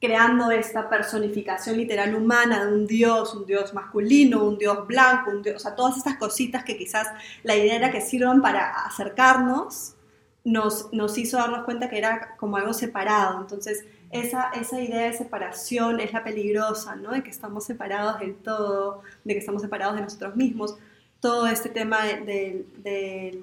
creando 0.00 0.50
esta 0.50 0.88
personificación 0.88 1.76
literal 1.76 2.14
humana 2.16 2.64
de 2.64 2.72
un 2.74 2.86
dios, 2.88 3.34
un 3.34 3.46
dios 3.46 3.72
masculino, 3.72 4.42
un 4.42 4.58
dios 4.58 4.84
blanco, 4.86 5.30
un 5.30 5.42
dios, 5.42 5.56
o 5.56 5.58
sea, 5.60 5.76
todas 5.76 5.96
estas 5.96 6.16
cositas 6.16 6.64
que 6.64 6.76
quizás 6.76 7.06
la 7.44 7.54
idea 7.54 7.76
era 7.76 7.90
que 7.92 8.00
sirvan 8.00 8.40
para 8.42 8.70
acercarnos, 8.86 9.94
nos, 10.44 10.92
nos 10.92 11.16
hizo 11.18 11.36
darnos 11.36 11.64
cuenta 11.64 11.88
que 11.90 11.98
era 11.98 12.36
como 12.36 12.56
algo 12.56 12.72
separado. 12.72 13.40
Entonces, 13.40 13.84
esa, 14.10 14.50
esa 14.60 14.80
idea 14.80 15.06
de 15.06 15.12
separación 15.12 16.00
es 16.00 16.12
la 16.12 16.24
peligrosa, 16.24 16.96
¿no? 16.96 17.12
De 17.12 17.22
que 17.22 17.30
estamos 17.30 17.64
separados 17.64 18.18
del 18.20 18.34
todo, 18.36 19.02
de 19.24 19.34
que 19.34 19.38
estamos 19.40 19.62
separados 19.62 19.96
de 19.96 20.02
nosotros 20.02 20.36
mismos. 20.36 20.76
Todo 21.20 21.46
este 21.46 21.68
tema 21.68 22.04
de, 22.04 22.16
de- 22.20 22.66
de- 22.82 23.42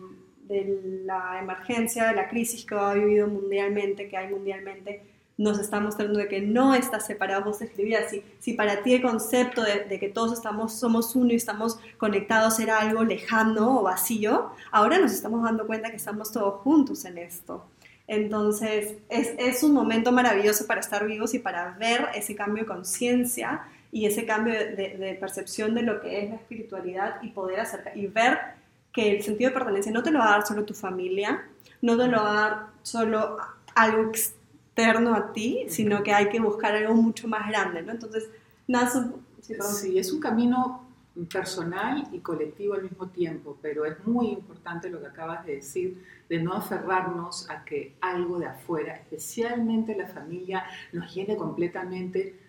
la 1.06 1.40
emergencia, 1.42 2.08
de 2.08 2.16
la 2.16 2.30
crisis 2.30 2.66
que 2.66 2.74
ha 2.76 2.94
vivido 2.94 3.28
mundialmente, 3.28 4.08
que 4.08 4.16
hay 4.18 4.30
mundialmente, 4.30 5.04
nos 5.38 5.60
está 5.60 5.80
mostrando 5.80 6.18
de 6.20 6.28
que 6.28 6.42
no 6.42 6.74
estás 6.74 7.06
separado. 7.06 7.44
Vos 7.46 7.62
escribías, 7.62 8.10
si, 8.10 8.24
si 8.40 8.54
para 8.54 8.82
ti 8.84 8.94
el 8.96 9.02
concepto 9.02 9.62
de, 9.62 9.86
de 9.86 10.00
que 10.00 10.10
todos 10.10 10.34
estamos, 10.34 10.74
somos 10.74 11.16
uno 11.16 11.32
y 11.32 11.36
estamos 11.36 11.80
conectados 11.98 12.60
era 12.60 12.80
algo 12.80 13.04
lejano 13.04 13.80
o 13.80 13.84
vacío, 13.84 14.52
ahora 14.72 14.98
nos 14.98 15.12
estamos 15.12 15.44
dando 15.44 15.68
cuenta 15.68 15.90
que 15.92 15.98
estamos 15.98 16.32
todos 16.32 16.62
juntos 16.62 17.06
en 17.06 17.18
esto. 17.20 17.66
Entonces, 18.08 18.96
es, 19.10 19.34
es 19.38 19.64
un 19.64 19.74
momento 19.74 20.12
maravilloso 20.12 20.66
para 20.66 20.80
estar 20.80 21.06
vivos 21.06 21.34
y 21.34 21.40
para 21.40 21.72
ver 21.78 22.08
ese 22.16 22.36
cambio 22.36 22.64
de 22.64 22.68
conciencia 22.68 23.62
y 23.92 24.06
ese 24.06 24.26
cambio 24.26 24.54
de, 24.54 24.98
de- 24.98 25.16
percepción 25.16 25.76
de 25.76 25.82
lo 25.82 26.00
que 26.02 26.24
es 26.24 26.30
la 26.30 26.36
espiritualidad 26.36 27.22
y 27.22 27.30
poder 27.30 27.60
acercar 27.60 27.98
y 27.98 28.08
ver 28.08 28.40
que 28.94 29.16
el 29.18 29.24
sentido 29.24 29.50
de 29.50 29.54
pertenencia 29.56 29.92
no 29.92 30.04
te 30.04 30.12
lo 30.12 30.20
va 30.20 30.28
a 30.28 30.32
dar 30.32 30.48
solo 30.48 30.64
tu 30.64 30.74
familia, 30.74 31.44
no 31.82 31.98
te 31.98 32.08
lo 32.08 32.18
va 32.24 32.30
a 32.30 32.50
dar 32.50 32.66
solo 32.82 33.38
algo 33.76 34.10
externo 34.10 34.37
a 35.14 35.34
ti, 35.34 35.66
sino 35.70 36.04
que 36.04 36.14
hay 36.14 36.30
que 36.30 36.40
buscar 36.40 36.76
algo 36.76 36.94
mucho 36.94 37.28
más 37.28 37.50
grande, 37.50 37.82
¿no? 37.82 37.92
Entonces, 37.92 38.30
un... 38.68 39.24
sí. 39.42 39.56
Sí, 39.62 39.98
es 39.98 40.12
un 40.12 40.20
camino 40.20 40.88
personal 41.26 42.08
y 42.12 42.20
colectivo 42.20 42.76
al 42.76 42.84
mismo 42.84 43.08
tiempo, 43.08 43.58
pero 43.62 43.86
es 43.86 44.06
muy 44.06 44.28
importante 44.28 44.90
lo 44.90 45.00
que 45.00 45.08
acabas 45.08 45.46
de 45.46 45.56
decir, 45.56 46.04
de 46.30 46.40
no 46.40 46.54
aferrarnos 46.54 47.50
a 47.50 47.66
que 47.66 47.96
algo 48.02 48.38
de 48.38 48.46
afuera, 48.46 48.94
especialmente 48.94 49.96
la 49.96 50.08
familia, 50.08 50.64
nos 50.94 51.14
llene 51.14 51.36
completamente, 51.36 52.40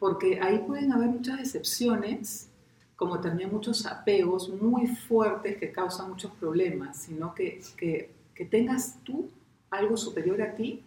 porque 0.00 0.40
ahí 0.40 0.58
pueden 0.66 0.92
haber 0.92 1.08
muchas 1.08 1.38
decepciones 1.38 2.48
como 2.96 3.20
también 3.20 3.52
muchos 3.52 3.86
apegos 3.86 4.48
muy 4.48 4.86
fuertes 4.86 5.58
que 5.58 5.70
causan 5.70 6.08
muchos 6.08 6.32
problemas, 6.32 6.96
sino 6.96 7.34
que, 7.34 7.60
que, 7.76 8.10
que 8.34 8.44
tengas 8.46 8.98
tú 9.04 9.28
algo 9.70 9.96
superior 9.96 10.40
a 10.40 10.54
ti, 10.54 10.82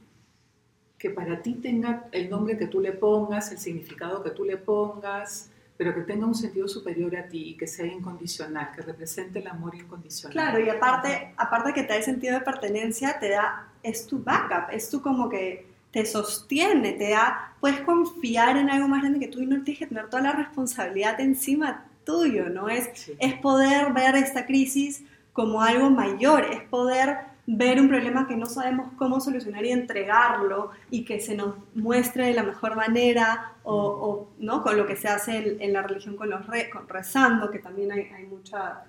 que 0.99 1.09
para 1.09 1.41
ti 1.41 1.53
tenga 1.55 2.07
el 2.11 2.29
nombre 2.29 2.57
que 2.57 2.67
tú 2.67 2.81
le 2.81 2.91
pongas, 2.91 3.51
el 3.51 3.57
significado 3.57 4.21
que 4.21 4.31
tú 4.31 4.43
le 4.43 4.57
pongas, 4.57 5.49
pero 5.77 5.95
que 5.95 6.01
tenga 6.01 6.25
un 6.25 6.35
sentido 6.35 6.67
superior 6.67 7.15
a 7.15 7.25
ti 7.25 7.51
y 7.51 7.57
que 7.57 7.65
sea 7.65 7.85
incondicional, 7.85 8.73
que 8.75 8.81
represente 8.81 9.39
el 9.39 9.47
amor 9.47 9.73
incondicional. 9.75 10.33
Claro, 10.33 10.59
y 10.59 10.69
aparte, 10.69 11.33
aparte 11.37 11.71
que 11.71 11.83
te 11.83 11.87
da 11.87 11.95
el 11.95 12.03
sentido 12.03 12.33
de 12.37 12.41
pertenencia, 12.41 13.17
te 13.17 13.29
da, 13.29 13.69
es 13.81 14.05
tu 14.05 14.21
backup, 14.21 14.73
es 14.73 14.89
tu 14.89 15.01
como 15.01 15.29
que 15.29 15.69
te 15.91 16.05
sostiene, 16.05 16.91
te 16.91 17.11
da, 17.11 17.55
puedes 17.61 17.79
confiar 17.79 18.57
en 18.57 18.69
algo 18.69 18.89
más 18.89 19.01
grande 19.01 19.19
que 19.19 19.29
tú 19.29 19.39
y 19.39 19.45
no 19.45 19.63
tienes 19.63 19.79
que 19.79 19.87
tener 19.87 20.09
toda 20.09 20.21
la 20.21 20.33
responsabilidad 20.33 21.17
encima 21.21 21.85
tuyo, 22.03 22.49
¿no? 22.49 22.67
Es, 22.67 23.09
es 23.17 23.33
poder 23.35 23.93
ver 23.93 24.17
esta 24.17 24.45
crisis 24.45 25.03
como 25.31 25.61
algo 25.61 25.89
mayor, 25.89 26.43
es 26.43 26.61
poder 26.63 27.28
ver 27.51 27.81
un 27.81 27.89
problema 27.89 28.27
que 28.27 28.35
no 28.35 28.45
sabemos 28.45 28.91
cómo 28.95 29.19
solucionar 29.19 29.65
y 29.65 29.71
entregarlo 29.71 30.69
y 30.91 31.03
que 31.03 31.19
se 31.19 31.35
nos 31.35 31.55
muestre 31.73 32.27
de 32.27 32.33
la 32.33 32.43
mejor 32.43 32.75
manera 32.75 33.53
o, 33.63 34.29
¿no? 34.37 34.61
con 34.61 34.77
lo 34.77 34.85
que 34.85 34.95
se 34.95 35.07
hace 35.07 35.57
en, 35.59 35.73
la 35.73 35.81
religión 35.81 36.15
con 36.15 36.29
los 36.29 36.41
con 36.71 36.87
rezando, 36.87 37.49
que 37.49 37.57
también 37.57 37.91
hay, 37.91 38.01
hay 38.15 38.25
mucha 38.27 38.83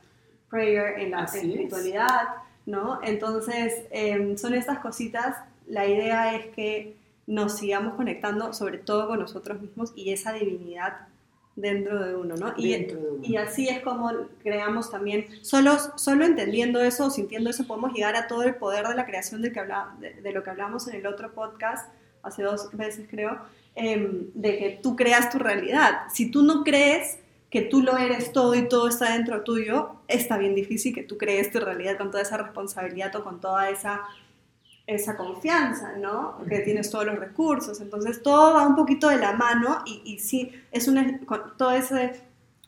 prayer 0.51 0.99
en 0.99 1.13
la 1.13 1.25
espiritualidad, 1.25 2.29
¿no? 2.67 3.01
Entonces, 3.03 3.87
em, 3.91 4.37
son 4.37 4.53
estas 4.53 4.81
cositas, 4.81 5.37
la 5.67 5.87
idea 5.87 6.37
es 6.37 6.47
que 6.49 6.97
nos 7.27 7.57
sigamos 7.57 7.95
conectando 7.95 8.53
sobre 8.53 8.77
todo 8.77 9.09
con 9.09 9.21
nosotros 9.21 9.61
mismos 9.61 9.93
y 9.95 10.13
esa 10.13 10.33
divinidad 10.33 11.09
dentro 11.57 12.05
de 12.05 12.15
uno, 12.15 12.37
¿no? 12.37 12.55
Y, 12.57 12.87
y, 13.23 13.37
así 13.37 13.69
es 13.69 13.81
como 13.81 14.11
creamos 14.43 14.91
también, 14.91 15.27
solo, 15.43 15.77
solo 15.97 16.25
entendiendo 16.25 16.81
eso, 16.81 17.11
sintiendo 17.11 17.51
eso, 17.51 17.67
podemos 17.67 17.93
llegar 17.93 18.17
a 18.17 18.29
todo 18.29 18.43
el 18.43 18.55
poder 18.55 18.87
de 18.87 18.95
la 18.95 19.07
creación 19.07 19.43
de, 19.43 19.53
que 19.53 19.61
habla, 19.61 19.95
de, 20.01 20.33
lo 20.33 20.43
que 20.43 20.51
hablamos 20.51 20.89
en 20.89 20.97
el 20.97 21.07
otro 21.07 21.33
podcast, 21.33 21.93
hace 22.23 22.43
dos 22.43 22.71
veces 22.73 23.07
creo, 23.11 23.39
em, 23.75 24.31
de 24.35 24.59
que 24.59 24.81
tú 24.83 24.97
creas 24.97 25.31
tu 25.31 25.39
realidad. 25.39 26.03
Si 26.13 26.31
tú 26.31 26.43
no 26.43 26.65
crees 26.65 27.19
que 27.51 27.63
tú 27.63 27.83
lo 27.83 27.99
eres 27.99 28.33
todo 28.33 28.55
y 28.55 28.69
todo 28.69 28.89
está 28.89 29.13
dentro 29.13 29.43
tuyo, 29.43 29.97
está 30.07 30.39
bien 30.39 30.55
difícil 30.55 30.95
que 30.95 31.03
tú 31.03 31.19
crees 31.19 31.51
tu 31.51 31.59
realidad 31.59 31.99
con 31.99 32.11
toda 32.11 32.23
esa 32.23 32.37
responsabilidad 32.37 33.15
o 33.17 33.25
con 33.25 33.41
toda 33.41 33.71
esa 33.71 34.03
esa 34.95 35.17
confianza, 35.17 35.93
¿no? 35.97 36.39
Que 36.49 36.61
tienes 36.61 36.91
todos 36.91 37.07
los 37.07 37.19
recursos. 37.19 37.81
Entonces 37.81 38.23
todo 38.23 38.55
va 38.55 38.67
un 38.67 38.75
poquito 38.75 39.09
de 39.09 39.19
la 39.19 39.33
mano 39.33 39.83
y, 39.87 40.03
y 40.05 40.19
sí, 40.19 40.53
es 40.73 40.89
un, 40.89 41.27
todo 41.57 41.71
ese, 41.71 42.21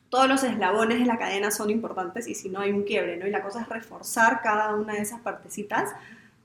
todos 0.09 0.29
los 0.29 0.45
eslabones 0.45 1.01
de 1.01 1.07
la 1.07 1.19
cadena 1.19 1.51
son 1.51 1.71
importantes 1.71 2.29
y 2.29 2.35
si 2.35 2.49
no 2.49 2.61
hay 2.61 2.71
un 2.71 2.85
quiebre, 2.85 3.17
¿no? 3.17 3.27
Y 3.27 3.31
la 3.31 3.43
cosa 3.43 3.63
es 3.63 3.69
reforzar 3.69 4.41
cada 4.43 4.75
una 4.75 4.95
de 4.95 5.01
esas 5.01 5.21
partecitas 5.21 5.91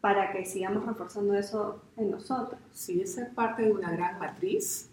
para 0.02 0.32
que 0.32 0.46
sigamos 0.46 0.86
reforzando 0.86 1.36
eso 1.36 1.82
en 1.96 2.12
nosotros. 2.12 2.60
Sí, 2.74 3.02
esa 3.02 3.24
es 3.24 3.30
parte 3.30 3.64
de 3.64 3.72
una 3.72 3.92
gran 3.92 4.18
matriz. 4.20 4.90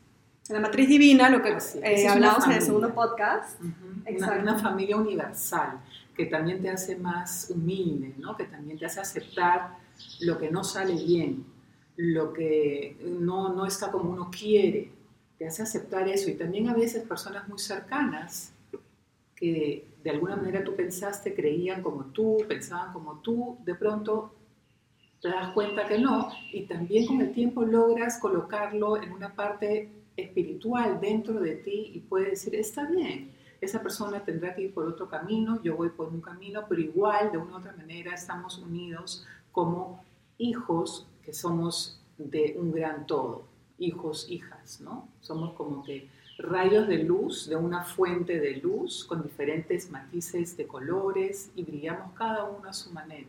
La 0.48 0.60
matriz 0.60 0.88
divina, 0.88 1.30
lo 1.30 1.40
que 1.40 1.56
eh, 1.82 2.08
hablamos 2.08 2.44
en 2.44 2.52
el 2.52 2.62
segundo 2.62 2.94
podcast. 2.94 3.58
una, 3.62 4.32
una, 4.32 4.58
familia 4.58 4.98
universal 4.98 5.80
que 6.14 6.26
también 6.26 6.60
te 6.60 6.68
hace 6.68 6.96
más 6.96 7.50
humilde, 7.50 8.14
¿no? 8.18 8.36
Que 8.36 8.44
también 8.44 8.78
te 8.78 8.84
hace 8.84 9.00
aceptar 9.00 9.83
lo 10.20 10.38
que 10.38 10.50
no 10.50 10.64
sale 10.64 10.94
bien, 10.94 11.44
lo 11.96 12.32
que 12.32 12.96
no, 13.04 13.52
no 13.52 13.66
está 13.66 13.90
como 13.90 14.10
uno 14.10 14.30
quiere, 14.30 14.90
te 15.38 15.46
hace 15.46 15.62
aceptar 15.62 16.08
eso. 16.08 16.30
Y 16.30 16.34
también 16.34 16.68
a 16.68 16.74
veces 16.74 17.06
personas 17.06 17.48
muy 17.48 17.58
cercanas 17.58 18.52
que 19.34 19.86
de 20.02 20.10
alguna 20.10 20.36
manera 20.36 20.62
tú 20.62 20.74
pensaste, 20.76 21.34
creían 21.34 21.82
como 21.82 22.06
tú, 22.06 22.38
pensaban 22.48 22.92
como 22.92 23.18
tú, 23.20 23.58
de 23.64 23.74
pronto 23.74 24.34
te 25.20 25.28
das 25.28 25.52
cuenta 25.52 25.86
que 25.86 25.98
no, 25.98 26.28
y 26.52 26.64
también 26.64 27.06
con 27.06 27.20
el 27.22 27.32
tiempo 27.32 27.64
logras 27.64 28.18
colocarlo 28.18 29.02
en 29.02 29.10
una 29.10 29.34
parte 29.34 29.88
espiritual 30.16 31.00
dentro 31.00 31.40
de 31.40 31.56
ti 31.56 31.92
y 31.94 32.00
puedes 32.00 32.30
decir, 32.30 32.54
está 32.54 32.84
bien, 32.84 33.32
esa 33.60 33.82
persona 33.82 34.22
tendrá 34.22 34.54
que 34.54 34.62
ir 34.62 34.74
por 34.74 34.86
otro 34.86 35.08
camino, 35.08 35.62
yo 35.62 35.76
voy 35.76 35.88
por 35.88 36.08
un 36.08 36.20
camino, 36.20 36.66
pero 36.68 36.82
igual, 36.82 37.32
de 37.32 37.38
una 37.38 37.54
u 37.54 37.56
otra 37.56 37.72
manera, 37.72 38.14
estamos 38.14 38.58
unidos 38.58 39.26
como 39.54 40.04
hijos 40.36 41.06
que 41.24 41.32
somos 41.32 42.02
de 42.18 42.56
un 42.58 42.72
gran 42.72 43.06
todo, 43.06 43.44
hijos, 43.78 44.26
hijas, 44.28 44.80
¿no? 44.80 45.08
Somos 45.20 45.54
como 45.54 45.84
que 45.84 46.08
rayos 46.38 46.88
de 46.88 47.04
luz 47.04 47.48
de 47.48 47.54
una 47.54 47.84
fuente 47.84 48.40
de 48.40 48.56
luz 48.56 49.04
con 49.04 49.22
diferentes 49.22 49.90
matices 49.90 50.56
de 50.56 50.66
colores 50.66 51.50
y 51.54 51.62
brillamos 51.62 52.12
cada 52.14 52.44
uno 52.44 52.68
a 52.68 52.72
su 52.72 52.90
manera. 52.90 53.28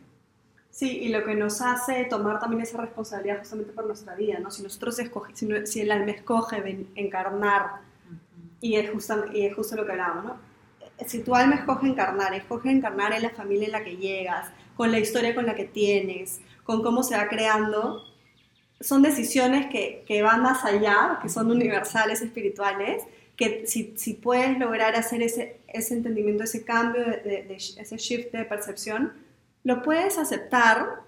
Sí, 0.68 0.98
y 0.98 1.08
lo 1.08 1.24
que 1.24 1.36
nos 1.36 1.62
hace 1.62 2.04
tomar 2.04 2.40
también 2.40 2.60
esa 2.60 2.78
responsabilidad 2.78 3.38
justamente 3.38 3.72
por 3.72 3.86
nuestra 3.86 4.16
vida, 4.16 4.40
¿no? 4.40 4.50
Si 4.50 4.64
nosotros 4.64 4.98
escogemos, 4.98 5.70
si, 5.70 5.80
el 5.80 5.92
alma 5.92 6.10
escoge 6.10 6.88
encarnar, 6.96 7.82
y, 8.60 8.74
es 8.74 8.90
justo, 8.90 9.32
y 9.32 9.46
es 9.46 9.54
justo 9.54 9.76
lo 9.76 9.86
que 9.86 9.92
hablábamos, 9.92 10.24
¿no? 10.24 10.36
Si 11.06 11.22
tu 11.22 11.34
alma 11.36 11.54
escoge 11.54 11.86
encarnar, 11.86 12.34
escoge 12.34 12.70
encarnar 12.70 13.12
en 13.12 13.22
la 13.22 13.30
familia 13.30 13.66
en 13.66 13.72
la 13.72 13.84
que 13.84 13.96
llegas, 13.96 14.50
con 14.76 14.92
la 14.92 14.98
historia 14.98 15.34
con 15.34 15.46
la 15.46 15.54
que 15.54 15.64
tienes, 15.64 16.40
con 16.64 16.82
cómo 16.82 17.02
se 17.02 17.16
va 17.16 17.28
creando, 17.28 18.04
son 18.80 19.02
decisiones 19.02 19.66
que, 19.66 20.04
que 20.06 20.22
van 20.22 20.42
más 20.42 20.64
allá, 20.64 21.18
que 21.22 21.28
son 21.28 21.50
universales, 21.50 22.20
espirituales, 22.20 23.02
que 23.36 23.66
si, 23.66 23.94
si 23.96 24.14
puedes 24.14 24.58
lograr 24.58 24.94
hacer 24.96 25.22
ese, 25.22 25.60
ese 25.68 25.94
entendimiento, 25.94 26.44
ese 26.44 26.64
cambio, 26.64 27.02
de, 27.04 27.46
ese 27.56 27.96
shift 27.96 28.32
de 28.32 28.44
percepción, 28.44 29.12
lo 29.64 29.82
puedes 29.82 30.18
aceptar 30.18 31.02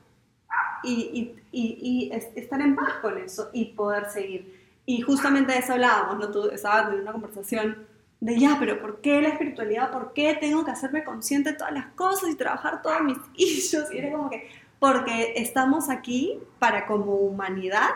y, 0.83 1.35
y, 1.53 2.11
y, 2.11 2.11
estar 2.13 2.61
en 2.61 2.75
paz 2.75 2.95
con 3.01 3.19
eso 3.19 3.51
y 3.53 3.67
poder 3.67 4.11
seguir. 4.11 4.59
Y 4.87 5.01
justamente 5.03 5.53
de 5.53 5.59
eso 5.59 5.75
hablábamos, 5.75 6.19
¿no? 6.19 6.31
Tú 6.31 6.49
estabas 6.51 6.93
en 6.93 7.01
una 7.01 7.13
conversación 7.13 7.87
de 8.21 8.39
ya, 8.39 8.57
pero 8.59 8.81
¿por 8.81 9.01
qué 9.01 9.21
la 9.23 9.29
espiritualidad? 9.29 9.93
¿Por 9.93 10.13
qué 10.13 10.37
tengo 10.41 10.65
que 10.65 10.73
hacerme 10.73 11.05
consciente 11.05 11.53
de 11.53 11.57
todas 11.57 11.73
las 11.73 11.87
cosas 11.89 12.31
y 12.31 12.35
trabajar 12.35 12.83
todos 12.83 13.01
mis 13.03 13.19
issues? 13.37 13.93
Y 13.93 13.99
era 13.99 14.13
como 14.13 14.29
que, 14.29 14.49
porque 14.79 15.35
estamos 15.37 15.89
aquí 15.89 16.39
para 16.59 16.87
como 16.87 17.15
humanidad 17.15 17.95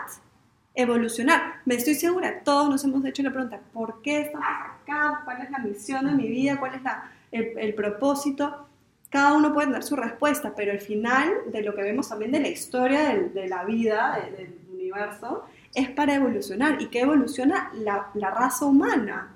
evolucionar. 0.75 1.61
Me 1.65 1.75
estoy 1.75 1.95
segura, 1.95 2.41
todos 2.43 2.69
nos 2.69 2.83
hemos 2.83 3.05
hecho 3.05 3.21
la 3.21 3.31
pregunta, 3.31 3.59
¿por 3.73 4.01
qué 4.01 4.21
estamos 4.21 4.47
acá? 4.47 5.21
¿Cuál 5.23 5.41
es 5.41 5.51
la 5.51 5.59
misión 5.59 6.05
de 6.05 6.13
mi 6.13 6.27
vida? 6.27 6.59
¿Cuál 6.59 6.75
es 6.75 6.83
la, 6.83 7.11
el, 7.31 7.73
propósito? 7.75 8.67
Cada 9.09 9.33
uno 9.33 9.53
puede 9.53 9.71
dar 9.71 9.83
su 9.83 9.95
respuesta, 9.95 10.53
pero 10.55 10.71
el 10.71 10.81
final 10.81 11.31
de 11.51 11.61
lo 11.61 11.75
que 11.75 11.83
vemos 11.83 12.09
también 12.09 12.31
de 12.31 12.39
la 12.39 12.47
historia 12.47 13.09
de, 13.09 13.47
la 13.47 13.63
vida, 13.63 14.19
del 14.35 14.57
universo, 14.71 15.45
es 15.75 15.89
para 15.91 16.15
evolucionar. 16.15 16.81
¿Y 16.81 16.87
qué 16.87 17.01
evoluciona? 17.01 17.71
La, 17.75 18.07
la 18.15 18.31
raza 18.31 18.65
humana 18.65 19.32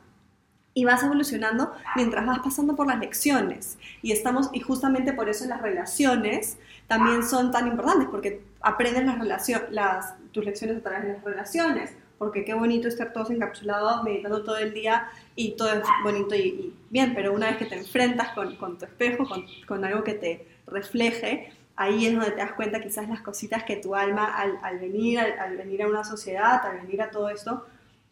y 0.77 0.85
vas 0.85 1.01
evolucionando 1.01 1.73
mientras 1.95 2.23
vas 2.27 2.37
pasando 2.37 2.75
por 2.75 2.85
las 2.85 2.99
lecciones. 2.99 3.79
Y 4.03 4.11
estamos 4.11 4.51
y 4.53 4.59
justamente 4.59 5.11
por 5.11 5.27
eso 5.27 5.47
las 5.47 5.59
relaciones 5.59 6.59
también 6.85 7.27
son 7.27 7.51
tan 7.51 7.65
importantes 7.65 8.07
porque 8.11 8.43
aprendes 8.61 9.03
las 9.03 9.17
relaciones 9.17 9.71
las 9.71 10.13
tus 10.31 10.45
lecciones 10.45 10.77
a 10.77 10.81
través 10.81 11.07
de 11.07 11.13
las 11.13 11.23
relaciones, 11.23 11.95
porque 12.19 12.45
qué 12.45 12.53
bonito 12.53 12.87
estar 12.87 13.11
todos 13.11 13.31
encapsulados 13.31 14.03
meditando 14.03 14.43
todo 14.43 14.57
el 14.57 14.71
día 14.71 15.07
y 15.35 15.53
todo 15.53 15.73
es 15.73 15.81
bonito 16.03 16.35
y, 16.35 16.75
bien, 16.91 17.15
pero 17.15 17.33
una 17.33 17.47
vez 17.47 17.57
que 17.57 17.65
te 17.65 17.75
enfrentas 17.75 18.33
con, 18.33 18.55
con 18.57 18.77
tu 18.77 18.85
espejo, 18.85 19.27
con, 19.27 19.45
con, 19.67 19.83
algo 19.83 20.03
que 20.03 20.13
te 20.13 20.47
refleje, 20.67 21.53
ahí 21.75 22.05
es 22.05 22.13
donde 22.13 22.29
te 22.29 22.37
das 22.37 22.51
cuenta 22.51 22.79
quizás 22.81 23.09
las 23.09 23.21
cositas 23.21 23.63
que 23.63 23.77
tu 23.77 23.95
alma 23.95 24.25
al, 24.25 24.59
al 24.61 24.77
venir, 24.77 25.21
al, 25.21 25.57
venir 25.57 25.81
a 25.81 25.87
una 25.87 26.03
sociedad, 26.03 26.63
al 26.63 26.81
venir 26.81 27.01
a 27.01 27.09
todo 27.09 27.29
esto, 27.29 27.65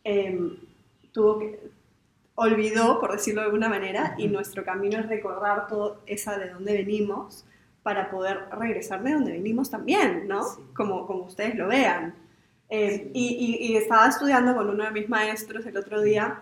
em, 0.04 0.58
tuvo 1.12 1.38
que, 1.38 1.75
olvidó, 2.36 3.00
por 3.00 3.14
decirlo 3.14 3.42
de 3.42 3.48
alguna 3.48 3.70
manera, 3.70 4.16
y 4.18 4.28
nuestro 4.28 4.64
camino 4.64 5.00
es 5.00 5.08
recordar 5.08 5.68
todo 5.68 6.02
esa 6.06 6.38
de 6.38 6.50
dónde 6.50 6.74
venimos 6.74 7.46
para 7.82 8.10
poder 8.10 8.50
regresar 8.52 9.04
de 9.04 9.14
donde 9.14 9.32
venimos 9.32 9.70
también, 9.70 10.28
¿no? 10.28 10.44
Como, 10.76 11.06
como 11.08 11.24
ustedes 11.24 11.56
lo 11.56 11.68
vean. 11.68 12.16
Eh, 12.70 13.12
y, 13.14 13.58
y, 13.60 13.78
estaba 13.78 14.08
estudiando 14.08 14.56
con 14.56 14.70
uno 14.70 14.84
de 14.84 14.92
mis 14.92 15.08
maestros 15.08 15.66
el 15.68 15.78
otro 15.78 16.02
día, 16.02 16.42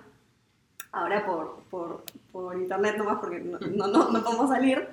ahora 0.94 1.26
por, 1.26 1.64
por, 1.70 2.04
por 2.32 2.56
internet 2.58 2.96
nomás, 2.98 3.20
porque 3.20 3.40
no, 3.40 3.60
no, 3.60 3.88
no, 3.88 4.10
no 4.10 4.24
podemos 4.24 4.50
salir, 4.50 4.88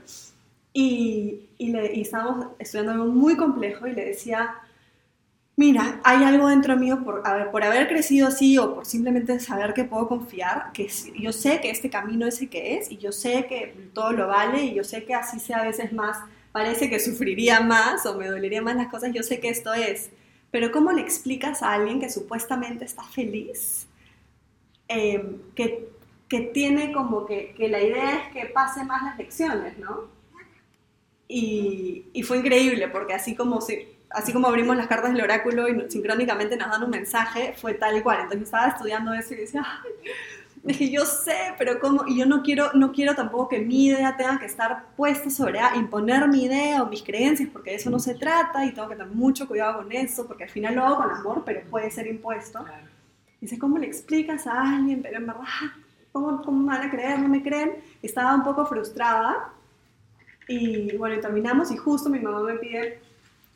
y, 0.73 1.50
y, 1.57 1.71
le, 1.71 1.95
y 1.95 2.00
estábamos 2.02 2.49
estudiando 2.59 2.92
algo 2.92 3.07
muy 3.07 3.37
complejo 3.37 3.87
y 3.87 3.92
le 3.92 4.07
decía, 4.07 4.57
mira, 5.60 6.00
hay 6.04 6.24
algo 6.24 6.48
dentro 6.48 6.74
mío 6.78 7.04
por, 7.04 7.22
por 7.50 7.62
haber 7.62 7.86
crecido 7.86 8.28
así 8.28 8.56
o 8.56 8.76
por 8.76 8.86
simplemente 8.86 9.38
saber 9.40 9.74
que 9.74 9.84
puedo 9.84 10.08
confiar, 10.08 10.72
que 10.72 10.88
yo 11.18 11.34
sé 11.34 11.60
que 11.60 11.68
este 11.68 11.90
camino 11.90 12.26
es 12.26 12.40
el 12.40 12.48
que 12.48 12.76
es 12.76 12.90
y 12.90 12.96
yo 12.96 13.12
sé 13.12 13.44
que 13.46 13.90
todo 13.92 14.12
lo 14.12 14.26
vale 14.26 14.64
y 14.64 14.74
yo 14.74 14.84
sé 14.84 15.04
que 15.04 15.14
así 15.14 15.38
sea 15.38 15.58
a 15.58 15.64
veces 15.64 15.92
más, 15.92 16.16
parece 16.50 16.88
que 16.88 16.98
sufriría 16.98 17.60
más 17.60 18.06
o 18.06 18.16
me 18.16 18.26
dolería 18.28 18.62
más 18.62 18.74
las 18.74 18.88
cosas, 18.88 19.12
yo 19.12 19.22
sé 19.22 19.38
que 19.38 19.50
esto 19.50 19.74
es. 19.74 20.08
Pero 20.50 20.72
¿cómo 20.72 20.92
le 20.92 21.02
explicas 21.02 21.62
a 21.62 21.74
alguien 21.74 22.00
que 22.00 22.08
supuestamente 22.08 22.86
está 22.86 23.02
feliz? 23.02 23.86
Em, 24.88 25.36
que 25.54 25.90
que 26.30 26.40
tiene 26.42 26.92
como 26.92 27.26
que, 27.26 27.54
que 27.56 27.68
la 27.68 27.82
idea 27.82 28.22
es 28.22 28.32
que 28.32 28.46
pase 28.46 28.84
más 28.84 29.02
las 29.02 29.18
lecciones, 29.18 29.76
¿no? 29.78 30.08
Y, 31.26 32.06
y 32.12 32.22
fue 32.22 32.38
increíble 32.38 32.86
porque 32.86 33.14
así 33.14 33.34
como, 33.34 33.60
si, 33.60 33.88
así 34.10 34.32
como 34.32 34.48
abrimos 34.48 34.76
las 34.76 34.86
cartas 34.86 35.12
del 35.12 35.22
oráculo 35.22 35.68
y 35.68 35.90
sincrónicamente 35.90 36.56
nos 36.56 36.70
dan 36.70 36.82
un 36.82 36.90
mensaje, 36.90 37.54
fue 37.56 37.74
tal 37.74 38.02
cual. 38.02 38.18
Entonces 38.22 38.40
yo 38.40 38.44
estaba 38.44 38.68
estudiando 38.68 39.12
eso 39.14 39.34
y 39.34 39.38
decía, 39.38 39.64
Ay, 39.64 40.12
dije, 40.62 40.90
yo 40.90 41.04
sé, 41.04 41.54
pero 41.58 41.78
cómo, 41.80 42.04
y 42.06 42.18
yo 42.18 42.26
no 42.26 42.42
quiero, 42.42 42.72
no 42.74 42.92
quiero 42.92 43.14
tampoco 43.14 43.48
que 43.48 43.60
mi 43.60 43.86
idea 43.86 44.16
tenga 44.16 44.38
que 44.38 44.46
estar 44.46 44.84
puesta 44.96 45.30
sobre 45.30 45.60
a 45.60 45.76
imponer 45.76 46.28
mi 46.28 46.44
idea 46.44 46.82
o 46.82 46.86
mis 46.86 47.02
creencias, 47.02 47.48
porque 47.50 47.70
de 47.70 47.76
eso 47.76 47.90
no 47.90 47.98
se 47.98 48.14
trata 48.14 48.64
y 48.64 48.72
tengo 48.72 48.88
que 48.88 48.96
tener 48.96 49.12
mucho 49.12 49.46
cuidado 49.48 49.78
con 49.78 49.92
eso, 49.92 50.26
porque 50.26 50.44
al 50.44 50.50
final 50.50 50.74
lo 50.74 50.84
hago 50.84 50.96
con 50.96 51.10
amor, 51.10 51.42
pero 51.44 51.62
puede 51.70 51.90
ser 51.90 52.06
impuesto. 52.06 52.62
Claro. 52.64 52.86
Dice, 53.40 53.58
¿cómo 53.58 53.78
le 53.78 53.86
explicas 53.86 54.46
a 54.46 54.76
alguien? 54.76 55.00
Pero 55.02 55.16
en 55.16 55.26
verdad, 55.26 55.44
¿cómo, 56.12 56.42
cómo 56.42 56.66
van 56.66 56.82
a 56.82 56.90
creer? 56.90 57.18
¿No 57.18 57.28
me 57.28 57.42
creen? 57.42 57.76
Estaba 58.02 58.34
un 58.34 58.44
poco 58.44 58.66
frustrada. 58.66 59.48
Y 60.46 60.94
bueno, 60.96 61.14
y 61.14 61.20
terminamos 61.20 61.70
y 61.70 61.76
justo 61.76 62.10
mi 62.10 62.18
mamá 62.18 62.42
me 62.42 62.56
pide, 62.56 63.00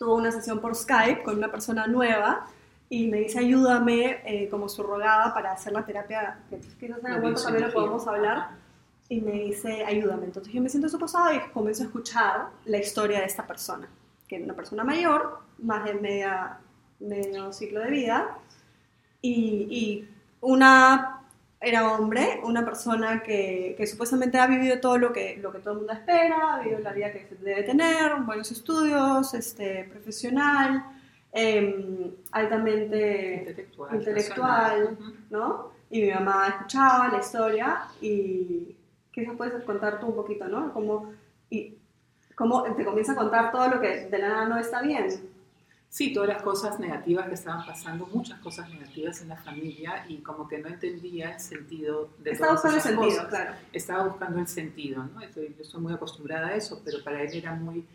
tuvo 0.05 0.17
una 0.17 0.31
sesión 0.31 0.61
por 0.61 0.75
Skype 0.75 1.23
con 1.23 1.39
una 1.39 1.51
persona 1.51 1.87
nueva 1.87 2.47
y 2.91 3.09
me 3.09 3.21
dice, 3.21 3.39
ayúdame 3.39 4.21
eh, 4.27 4.49
como 4.51 4.69
subrogada 4.69 5.33
para 5.33 5.53
hacer 5.53 5.73
la 5.73 5.85
terapia, 5.85 6.39
que 6.51 6.87
en 6.87 6.91
La 6.91 6.97
algún 6.97 7.21
momento 7.23 7.43
también 7.43 7.67
lo 7.69 7.73
podemos 7.73 8.07
hablar. 8.07 8.51
Y 9.09 9.21
me 9.21 9.33
dice, 9.33 9.85
ayúdame. 9.85 10.27
Entonces 10.27 10.53
yo 10.53 10.61
me 10.61 10.69
siento 10.69 10.89
su 10.89 10.99
posada 10.99 11.35
y 11.35 11.41
comienzo 11.53 11.83
a 11.83 11.87
escuchar 11.87 12.47
la 12.67 12.79
historia 12.79 13.21
de 13.21 13.27
esta 13.27 13.47
persona, 13.47 13.89
que 14.29 14.37
es 14.37 14.43
una 14.43 14.55
persona 14.55 14.85
mayor, 14.85 15.41
más 15.59 15.85
de 15.85 15.95
media, 15.95 16.59
medio 17.01 17.53
ciclo 17.53 17.81
de 17.81 17.91
vida, 17.91 18.39
y, 19.23 19.67
y 19.71 20.09
una 20.41 21.14
era 21.65 21.93
hombre, 21.93 22.41
una 22.45 22.65
persona 22.65 23.23
que, 23.23 23.75
que 23.77 23.87
supuestamente 23.87 24.39
ha 24.39 24.47
vivido 24.47 24.81
todo 24.81 24.99
lo 24.99 25.13
que, 25.13 25.39
lo 25.41 25.51
que 25.53 25.59
todo 25.59 25.73
el 25.73 25.79
mundo 25.79 25.93
espera, 25.93 26.55
ha 26.55 26.61
vivido 26.61 26.81
la 26.81 26.93
vida 26.93 27.13
que 27.13 27.27
se 27.27 27.35
debe 27.37 27.63
tener, 27.63 28.15
buenos 28.23 28.51
estudios, 28.53 29.35
este, 29.35 29.85
profesional, 29.85 30.85
em, 31.33 32.13
altamente 32.33 33.39
Intelectual. 33.39 33.95
intelectual. 33.95 34.99
¿no? 35.31 35.73
Y 35.91 36.03
mi 36.03 36.11
mamá 36.13 36.49
escuchaba 36.49 37.09
la 37.09 37.19
historia 37.19 37.83
y 38.01 38.77
quizás 39.13 39.35
puedes 39.37 39.63
contar 39.65 40.01
tú 40.01 40.07
un 40.07 40.17
poquito, 40.17 40.47
¿no? 40.49 40.73
Cómo, 40.73 41.13
y, 41.51 41.79
cómo 42.35 42.63
te 42.63 42.85
comienza 42.85 43.13
a 43.13 43.17
contar 43.17 43.53
todo 43.53 43.69
lo 43.69 43.81
que 43.81 44.07
de 44.07 44.19
la 44.19 44.29
nada 44.29 44.49
no 44.49 44.59
está 44.59 44.83
bien. 44.83 45.34
Sí, 45.97 46.13
todas 46.13 46.29
las 46.29 46.43
cosas 46.43 46.81
negativas 46.81 47.29
que 47.29 47.35
estaban 47.35 47.65
pasando, 47.65 48.05
muchas 48.13 48.41
cosas 48.41 48.69
negativas 48.69 49.23
en 49.23 49.29
la 49.29 49.37
familia 49.37 50.05
y 50.09 50.17
como 50.23 50.49
que 50.49 50.59
no 50.59 50.67
entendía 50.67 51.35
el 51.35 51.41
sentido 51.41 52.11
de 52.19 52.33
Estaba 52.33 52.57
todas 52.61 52.75
buscando 52.75 52.77
el 52.77 52.83
sentido, 53.07 53.25
cosas. 53.25 53.29
claro. 53.45 53.57
Estaba 53.73 54.09
buscando 54.09 54.39
el 54.41 54.49
sentido, 54.49 55.05
¿no? 55.05 55.21
Estoy- 55.21 55.55
yo 55.57 55.63
estoy 55.63 55.81
muy 55.81 55.93
acostumbrada 55.93 56.49
a 56.49 56.57
eso, 56.57 56.83
pero 56.85 56.99
para 57.05 57.23
él 57.23 57.31
era 57.35 57.55
muy, 57.55 57.87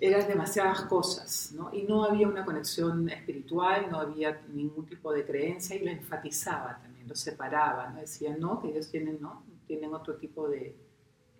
eran 0.00 0.28
demasiadas 0.28 0.82
cosas, 0.82 1.50
¿no? 1.52 1.74
Y 1.74 1.82
no 1.82 2.04
había 2.04 2.28
una 2.28 2.44
conexión 2.44 3.08
espiritual, 3.08 3.88
no 3.90 3.98
había 3.98 4.40
ningún 4.52 4.86
tipo 4.86 5.12
de 5.12 5.26
creencia 5.26 5.74
y 5.74 5.84
lo 5.84 5.90
enfatizaba 5.90 6.78
también, 6.80 7.08
lo 7.08 7.16
separaba, 7.16 7.88
¿no? 7.90 7.98
Decía, 8.02 8.36
no, 8.38 8.62
que 8.62 8.68
ellos 8.68 8.88
tienen, 8.88 9.20
¿no? 9.20 9.42
Tienen 9.66 9.92
otro 9.92 10.14
tipo 10.14 10.48
de, 10.48 10.76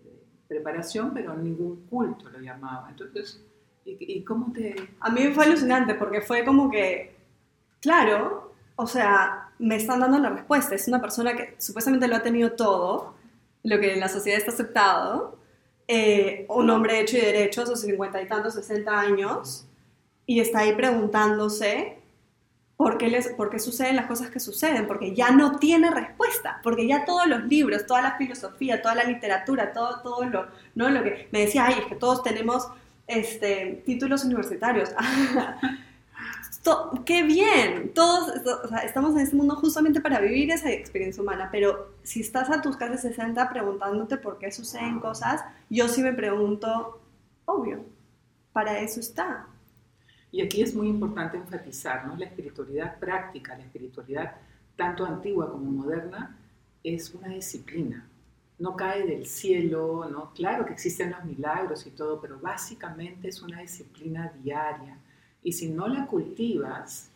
de 0.02 0.24
preparación, 0.48 1.14
pero 1.14 1.36
ningún 1.36 1.86
culto 1.86 2.28
lo 2.28 2.40
llamaba. 2.40 2.90
Entonces, 2.90 3.44
¿y, 3.84 3.96
y 4.18 4.24
cómo 4.24 4.52
te...? 4.52 4.74
A 5.00 5.10
mí 5.10 5.28
fue 5.34 5.44
alucinante 5.44 5.94
porque 5.94 6.20
fue 6.20 6.44
como 6.44 6.70
que, 6.70 7.16
claro, 7.80 8.54
o 8.76 8.86
sea, 8.86 9.50
me 9.58 9.76
están 9.76 10.00
dando 10.00 10.18
la 10.18 10.30
respuesta. 10.30 10.74
Es 10.74 10.88
una 10.88 11.00
persona 11.00 11.36
que 11.36 11.54
supuestamente 11.58 12.08
lo 12.08 12.16
ha 12.16 12.22
tenido 12.22 12.52
todo, 12.52 13.14
lo 13.62 13.78
que 13.78 13.92
en 13.92 14.00
la 14.00 14.08
sociedad 14.08 14.38
está 14.38 14.52
aceptado, 14.52 15.38
eh, 15.86 16.46
un 16.48 16.70
hombre 16.70 17.00
hecho 17.00 17.18
y 17.18 17.20
derecho, 17.20 17.62
a 17.62 17.66
sus 17.66 17.80
cincuenta 17.80 18.22
y 18.22 18.26
tantos, 18.26 18.54
60 18.54 18.98
años, 18.98 19.66
y 20.24 20.40
está 20.40 20.60
ahí 20.60 20.74
preguntándose 20.74 21.98
por 22.76 22.96
qué, 22.96 23.08
les, 23.08 23.28
por 23.34 23.50
qué 23.50 23.58
suceden 23.58 23.96
las 23.96 24.06
cosas 24.06 24.30
que 24.30 24.40
suceden, 24.40 24.86
porque 24.86 25.14
ya 25.14 25.30
no 25.30 25.58
tiene 25.58 25.90
respuesta, 25.90 26.60
porque 26.62 26.86
ya 26.86 27.04
todos 27.04 27.26
los 27.26 27.44
libros, 27.44 27.84
toda 27.86 28.00
la 28.00 28.16
filosofía, 28.16 28.80
toda 28.80 28.94
la 28.94 29.04
literatura, 29.04 29.72
todo, 29.72 30.00
todo 30.00 30.24
lo, 30.24 30.46
¿no? 30.74 30.88
lo 30.88 31.02
que 31.02 31.28
me 31.32 31.40
decía, 31.40 31.66
ay, 31.66 31.74
es 31.80 31.86
que 31.86 31.96
todos 31.96 32.22
tenemos 32.22 32.68
este, 33.10 33.82
títulos 33.84 34.24
universitarios. 34.24 34.90
¡Qué 37.04 37.22
bien! 37.22 37.92
Todos 37.94 38.32
o 38.64 38.68
sea, 38.68 38.78
estamos 38.80 39.14
en 39.16 39.20
este 39.20 39.34
mundo 39.34 39.56
justamente 39.56 40.00
para 40.00 40.20
vivir 40.20 40.50
esa 40.50 40.70
experiencia 40.70 41.22
humana, 41.22 41.48
pero 41.50 41.94
si 42.02 42.20
estás 42.20 42.50
a 42.50 42.60
tus 42.60 42.76
casi 42.76 42.98
60 42.98 43.48
preguntándote 43.50 44.16
por 44.18 44.38
qué 44.38 44.52
suceden 44.52 45.00
cosas, 45.00 45.42
yo 45.70 45.88
sí 45.88 46.02
me 46.02 46.12
pregunto, 46.12 47.00
obvio, 47.46 47.84
para 48.52 48.78
eso 48.80 49.00
está. 49.00 49.46
Y 50.30 50.42
aquí 50.42 50.62
es 50.62 50.74
muy 50.74 50.88
importante 50.88 51.38
enfatizar, 51.38 52.06
¿no? 52.06 52.16
La 52.16 52.26
espiritualidad 52.26 52.98
práctica, 52.98 53.56
la 53.56 53.64
espiritualidad 53.64 54.36
tanto 54.76 55.04
antigua 55.04 55.50
como 55.50 55.70
moderna, 55.70 56.36
es 56.84 57.12
una 57.14 57.28
disciplina. 57.28 58.06
No 58.60 58.76
cae 58.76 59.04
del 59.04 59.26
cielo, 59.26 60.08
¿no? 60.08 60.32
Claro 60.34 60.64
que 60.64 60.72
existen 60.72 61.10
los 61.10 61.24
milagros 61.24 61.84
y 61.86 61.90
todo, 61.90 62.20
pero 62.20 62.38
básicamente 62.38 63.28
es 63.28 63.42
una 63.42 63.60
disciplina 63.60 64.32
diaria. 64.42 64.98
Y 65.42 65.52
si 65.52 65.68
no 65.68 65.88
la 65.88 66.06
cultivas, 66.06 67.10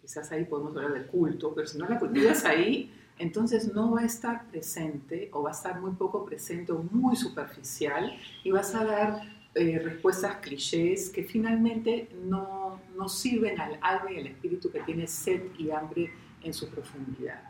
quizás 0.00 0.32
ahí 0.32 0.44
podemos 0.44 0.74
hablar 0.74 0.94
de 0.94 1.06
culto, 1.06 1.54
pero 1.54 1.68
si 1.68 1.78
no 1.78 1.86
la 1.88 1.98
cultivas 1.98 2.44
ahí, 2.46 2.92
entonces 3.18 3.72
no 3.72 3.92
va 3.92 4.00
a 4.00 4.04
estar 4.04 4.46
presente 4.48 5.30
o 5.32 5.42
va 5.42 5.50
a 5.50 5.52
estar 5.52 5.80
muy 5.80 5.92
poco 5.92 6.24
presente 6.24 6.72
o 6.72 6.82
muy 6.82 7.16
superficial 7.16 8.12
y 8.44 8.50
vas 8.50 8.74
a 8.74 8.84
dar 8.84 9.22
eh, 9.54 9.78
respuestas 9.78 10.36
clichés 10.36 11.08
que 11.08 11.24
finalmente 11.24 12.10
no, 12.24 12.78
no 12.94 13.08
sirven 13.08 13.58
al 13.58 13.78
alma 13.80 14.12
y 14.12 14.18
al 14.18 14.26
espíritu 14.26 14.70
que 14.70 14.80
tiene 14.80 15.06
sed 15.06 15.44
y 15.58 15.70
hambre 15.70 16.10
en 16.42 16.52
su 16.52 16.68
profundidad. 16.68 17.42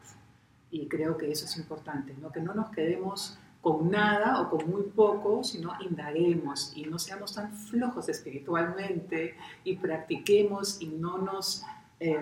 Y 0.76 0.88
creo 0.88 1.16
que 1.16 1.30
eso 1.30 1.46
es 1.46 1.56
importante, 1.56 2.14
¿no? 2.20 2.30
que 2.30 2.40
no 2.40 2.52
nos 2.52 2.70
quedemos 2.70 3.38
con 3.62 3.90
nada 3.90 4.42
o 4.42 4.50
con 4.50 4.70
muy 4.70 4.82
poco, 4.82 5.42
sino 5.42 5.72
indaguemos 5.80 6.72
y 6.76 6.84
no 6.84 6.98
seamos 6.98 7.34
tan 7.34 7.50
flojos 7.52 8.10
espiritualmente 8.10 9.36
y 9.64 9.76
practiquemos 9.76 10.80
y 10.82 10.88
no 10.88 11.16
nos... 11.18 11.64
eh, 11.98 12.20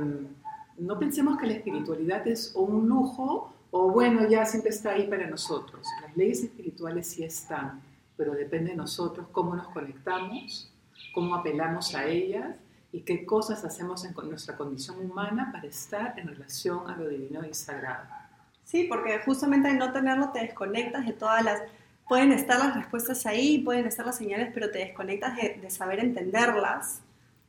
no 0.79 0.99
pensemos 0.99 1.37
que 1.37 1.47
la 1.47 1.55
espiritualidad 1.55 2.27
es 2.29 2.53
un 2.55 2.89
lujo 2.89 3.53
o 3.73 3.91
bueno, 3.91 4.29
ya 4.29 4.45
siempre 4.47 4.71
está 4.71 4.93
ahí 4.93 5.09
para 5.09 5.27
nosotros. 5.27 5.85
Las 6.03 6.17
leyes 6.17 6.45
espirituales 6.45 7.09
sí 7.09 7.25
están, 7.25 7.83
pero 8.17 8.35
depende 8.35 8.71
de 8.71 8.77
nosotros 8.77 9.27
cómo 9.33 9.57
nos 9.57 9.69
conectamos, 9.69 10.73
cómo 11.13 11.35
apelamos 11.35 11.95
a 11.97 12.07
ellas 12.07 12.57
y 12.93 13.01
qué 13.01 13.27
cosas 13.27 13.65
hacemos 13.65 14.05
en 14.05 14.15
nuestra 14.29 14.57
condición 14.57 14.99
humana 14.99 15.51
para 15.53 15.67
estar 15.67 16.17
en 16.19 16.29
relación 16.29 16.89
a 16.89 16.97
lo 16.97 17.09
divino 17.09 17.45
y 17.45 17.53
sagrado. 17.53 18.24
Sí, 18.65 18.85
porque 18.85 19.19
justamente 19.21 19.69
al 19.69 19.79
no 19.79 19.93
tenerlo 19.93 20.31
te 20.31 20.41
desconectas 20.41 21.07
de 21.07 21.13
todas 21.13 21.45
las... 21.45 21.63
Pueden 22.09 22.33
estar 22.33 22.59
las 22.59 22.75
respuestas 22.77 23.25
ahí, 23.25 23.59
pueden 23.59 23.87
estar 23.87 24.05
las 24.05 24.19
señales, 24.19 24.51
pero 24.53 24.71
te 24.71 24.79
desconectas 24.79 25.37
de, 25.37 25.59
de 25.61 25.71
saber 25.71 26.01
entenderlas 26.01 27.01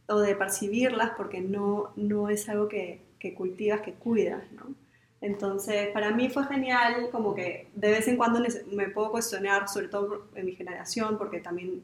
o 0.07 0.19
de 0.19 0.35
percibirlas 0.35 1.11
porque 1.17 1.41
no, 1.41 1.91
no 1.95 2.29
es 2.29 2.47
algo 2.47 2.67
que, 2.67 3.01
que 3.19 3.33
cultivas, 3.33 3.81
que 3.81 3.93
cuidas, 3.93 4.43
¿no? 4.51 4.73
Entonces, 5.21 5.87
para 5.89 6.11
mí 6.11 6.29
fue 6.29 6.45
genial, 6.45 7.09
como 7.11 7.33
que 7.33 7.67
de 7.73 7.89
vez 7.89 8.07
en 8.07 8.17
cuando 8.17 8.39
me 8.71 8.89
puedo 8.89 9.09
cuestionar, 9.11 9.67
sobre 9.67 9.87
todo 9.87 10.27
en 10.35 10.45
mi 10.45 10.51
generación, 10.55 11.17
porque 11.17 11.39
también 11.39 11.83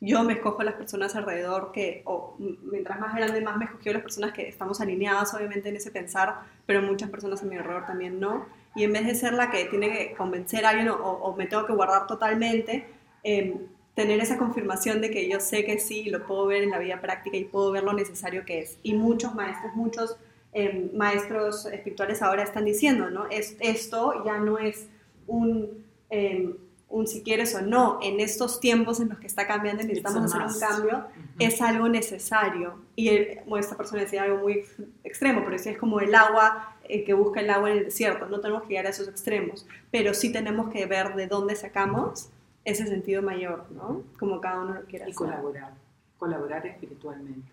yo 0.00 0.22
me 0.22 0.34
escojo 0.34 0.62
las 0.62 0.74
personas 0.74 1.16
alrededor 1.16 1.72
que, 1.72 2.02
o 2.04 2.36
mientras 2.38 3.00
más 3.00 3.16
grande, 3.16 3.40
más 3.40 3.56
me 3.56 3.64
escogió 3.64 3.92
las 3.92 4.02
personas 4.02 4.32
que 4.32 4.48
estamos 4.48 4.80
alineadas, 4.80 5.34
obviamente, 5.34 5.70
en 5.70 5.76
ese 5.76 5.90
pensar, 5.90 6.42
pero 6.66 6.80
muchas 6.82 7.10
personas 7.10 7.42
a 7.42 7.46
mi 7.46 7.56
alrededor 7.56 7.86
también 7.86 8.20
no. 8.20 8.46
Y 8.74 8.84
en 8.84 8.92
vez 8.92 9.06
de 9.06 9.14
ser 9.14 9.32
la 9.32 9.50
que 9.50 9.64
tiene 9.66 9.90
que 9.90 10.14
convencer 10.14 10.64
a 10.64 10.70
alguien 10.70 10.88
o, 10.90 11.34
me 11.36 11.46
tengo 11.46 11.66
que 11.66 11.72
guardar 11.72 12.06
totalmente, 12.06 12.86
eh, 13.24 13.56
tener 13.94 14.20
esa 14.20 14.38
confirmación 14.38 15.00
de 15.00 15.10
que 15.10 15.28
yo 15.28 15.40
sé 15.40 15.64
que 15.64 15.80
sí, 15.80 16.08
lo 16.10 16.24
puedo 16.24 16.46
ver 16.46 16.62
en 16.62 16.70
la 16.70 16.78
vida 16.78 17.00
práctica 17.00 17.36
y 17.36 17.44
puedo 17.44 17.72
ver 17.72 17.82
lo 17.82 17.92
necesario 17.92 18.44
que 18.44 18.60
es. 18.60 18.78
Y 18.82 18.94
muchos 18.94 19.34
maestros, 19.34 19.74
muchos 19.74 20.16
eh, 20.52 20.90
maestros 20.94 21.66
espirituales 21.66 22.22
ahora 22.22 22.42
están 22.42 22.64
diciendo, 22.64 23.10
¿no? 23.10 23.26
Es, 23.28 23.56
esto 23.60 24.24
ya 24.24 24.38
no 24.38 24.58
es 24.58 24.86
un, 25.26 25.84
eh, 26.10 26.54
un 26.90 27.06
si 27.06 27.22
quieres 27.22 27.54
o 27.54 27.60
no, 27.60 27.98
en 28.02 28.18
estos 28.20 28.60
tiempos 28.60 28.98
en 29.00 29.10
los 29.10 29.18
que 29.18 29.26
está 29.26 29.46
cambiando 29.46 29.82
y 29.82 29.86
necesitamos 29.86 30.32
hacer 30.34 30.42
un 30.46 30.58
cambio, 30.58 30.98
Ujú. 30.98 31.28
es 31.38 31.60
algo 31.60 31.88
necesario. 31.88 32.78
Y 32.96 33.08
él- 33.10 33.40
bueno, 33.46 33.60
esta 33.62 33.76
persona 33.76 34.00
decía 34.02 34.22
algo 34.22 34.38
muy 34.38 34.54
ex- 34.54 34.74
extremo, 35.04 35.40
pero 35.40 35.52
decía 35.52 35.72
es 35.72 35.78
como 35.78 36.00
el 36.00 36.14
agua 36.14 36.76
eh, 36.90 37.04
que 37.04 37.12
busca 37.12 37.40
el 37.40 37.50
agua 37.50 37.70
en 37.70 37.78
el 37.78 37.84
desierto. 37.84 38.26
No 38.26 38.40
tenemos 38.40 38.62
que 38.62 38.68
llegar 38.70 38.86
a 38.86 38.90
esos 38.90 39.06
extremos, 39.08 39.66
pero 39.90 40.14
sí 40.14 40.32
tenemos 40.32 40.70
que 40.70 40.86
ver 40.86 41.14
de 41.14 41.26
dónde 41.26 41.54
sacamos 41.56 42.30
ese 42.64 42.86
sentido 42.86 43.20
mayor, 43.22 43.66
¿no? 43.70 44.02
Como 44.18 44.40
cada 44.40 44.60
uno 44.62 44.72
lo 44.74 44.84
quiera 44.86 45.04
y 45.06 45.10
hacer. 45.10 45.14
colaborar, 45.16 45.72
colaborar 46.18 46.66
espiritualmente. 46.66 47.52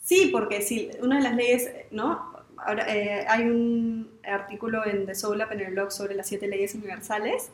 Sí, 0.00 0.28
porque 0.32 0.62
si 0.62 0.90
una 1.02 1.16
de 1.16 1.22
las 1.22 1.34
leyes, 1.34 1.68
¿no? 1.90 2.32
Ahora, 2.58 2.84
eh, 2.94 3.24
hay 3.28 3.44
un 3.44 4.10
artículo 4.24 4.86
en 4.86 5.06
The 5.06 5.14
Soul 5.16 5.38
Lab 5.38 5.50
en 5.52 5.60
el 5.60 5.72
blog 5.72 5.90
sobre 5.90 6.14
las 6.14 6.28
siete 6.28 6.46
leyes 6.46 6.74
universales. 6.74 7.50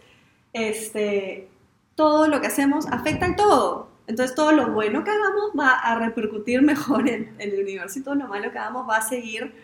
Este, 0.57 1.49
todo 1.95 2.29
lo 2.29 2.41
que 2.41 2.47
hacemos 2.47 2.87
afecta 2.87 3.27
en 3.27 3.37
todo. 3.37 3.89
Entonces 4.07 4.35
todo 4.35 4.53
lo 4.53 4.73
bueno 4.73 5.05
que 5.05 5.11
hagamos 5.11 5.53
va 5.59 5.71
a 5.71 5.99
repercutir 5.99 6.63
mejor 6.73 7.09
en, 7.09 7.35
en 7.39 7.51
el 7.53 7.61
universo 7.61 7.99
y 7.99 8.03
todo 8.03 8.15
lo 8.15 8.27
malo 8.27 8.51
que 8.51 8.59
hagamos 8.59 8.89
va 8.89 8.97
a 8.97 9.03
seguir 9.03 9.55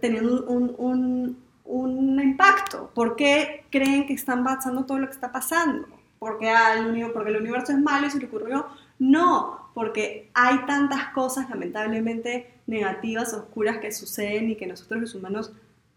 teniendo 0.00 0.44
un, 0.46 0.74
un, 0.78 1.38
un 1.64 2.20
impacto. 2.20 2.90
¿Por 2.94 3.16
qué 3.16 3.64
creen 3.70 4.06
que 4.06 4.14
están 4.14 4.42
pasando 4.44 4.84
todo 4.84 4.98
lo 4.98 5.06
que 5.06 5.14
está 5.14 5.30
pasando? 5.30 5.86
¿Porque, 6.18 6.50
al, 6.50 7.12
porque 7.12 7.30
el 7.30 7.36
universo 7.36 7.72
es 7.72 7.78
malo 7.78 8.06
y 8.06 8.10
se 8.10 8.18
le 8.18 8.26
ocurrió? 8.26 8.66
No, 8.98 9.70
porque 9.74 10.30
hay 10.34 10.64
tantas 10.66 11.08
cosas 11.10 11.48
lamentablemente 11.50 12.54
negativas, 12.66 13.34
oscuras 13.34 13.78
que 13.78 13.92
suceden 13.92 14.50
y 14.50 14.56
que 14.56 14.66
nosotros 14.66 15.00
los 15.00 15.14
humanos 15.14 15.52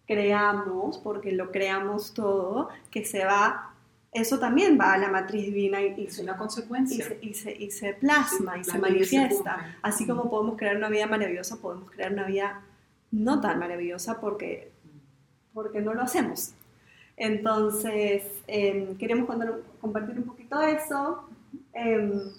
creamos, 0.05 0.97
porque 0.97 1.31
lo 1.31 1.51
creamos 1.51 2.13
todo, 2.13 2.69
que 2.91 3.05
se 3.05 3.25
va, 3.25 3.73
eso 4.12 4.39
también 4.39 4.78
va 4.80 4.93
a 4.93 4.98
la 4.98 5.10
matriz 5.10 5.45
divina 5.45 5.82
y, 5.82 6.06
es 6.06 6.19
una 6.19 6.36
consecuencia. 6.36 7.06
Y 7.22 7.34
se, 7.34 7.56
y 7.56 7.72
se, 7.72 7.93
plasma 7.93 8.58
y 8.58 8.63
se 8.63 8.80
manifiesta. 8.80 9.78
Así 9.82 10.08
como 10.08 10.30
podemos 10.30 10.58
crear 10.58 10.78
una 10.78 10.89
vida 10.89 11.06
maravillosa, 11.06 11.58
podemos 11.58 11.91
crear 11.91 12.13
una 12.13 12.26
vida 12.26 12.62
no 13.12 13.39
tan 13.39 13.60
maravillosa 13.60 14.19
porque, 14.19 14.72
porque 15.54 15.82
no 15.82 15.93
lo 15.93 16.02
hacemos. 16.02 16.54
Entonces, 17.17 18.24
em, 18.48 18.98
queremos 18.98 19.30
compartir 19.80 20.17
un 20.17 20.24
poquito 20.24 20.62
eso. 20.62 21.30
Eh, 21.74 22.32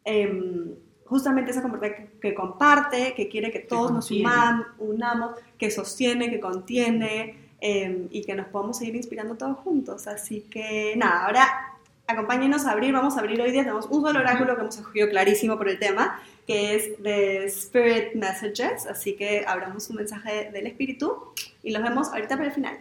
Eh, 0.05 0.77
justamente 1.07 1.53
esa 1.53 1.63
comunidad 1.63 1.93
que, 2.21 2.35
comparte, 2.35 3.15
que 3.15 3.29
quiere 3.29 3.51
que 3.51 3.61
todos 3.61 3.93
nos 3.93 4.11
unamos, 4.11 5.39
que 5.57 5.71
sostiene, 5.71 6.31
que 6.31 6.41
contiene 6.41 7.53
em, 7.61 8.09
y 8.11 8.23
que 8.25 8.35
nos 8.35 8.49
podamos 8.49 8.79
seguir 8.79 8.97
inspirando 8.97 9.37
todos 9.37 9.57
juntos. 9.59 10.07
Así 10.07 10.43
que 10.51 10.95
nada, 10.97 11.27
ahora 11.27 11.76
acompáñenos 12.07 12.67
a 12.67 12.73
abrir, 12.73 12.93
vamos 12.93 13.17
a 13.17 13.21
abrir 13.21 13.41
hoy 13.41 13.51
día, 13.51 13.63
tenemos 13.63 13.87
un 13.87 14.03
solo 14.03 14.21
oráculo 14.21 14.55
que 14.55 14.61
hemos 14.63 14.77
escogido 14.77 15.09
clarísimo 15.09 15.59
por 15.59 15.69
el 15.69 15.79
tema, 15.79 16.23
que 16.47 16.77
es 16.77 17.03
de 17.03 17.45
Spirit 17.47 18.15
Messages, 18.15 18.87
así 18.87 19.17
que 19.17 19.45
abramos 19.47 19.91
un 19.91 19.97
mensaje 19.97 20.51
del 20.53 20.67
espíritu 20.67 21.33
y 21.63 21.73
los 21.73 21.83
vemos 21.83 22.09
ahorita 22.09 22.37
para 22.37 22.49
el 22.49 22.53
final. 22.53 22.79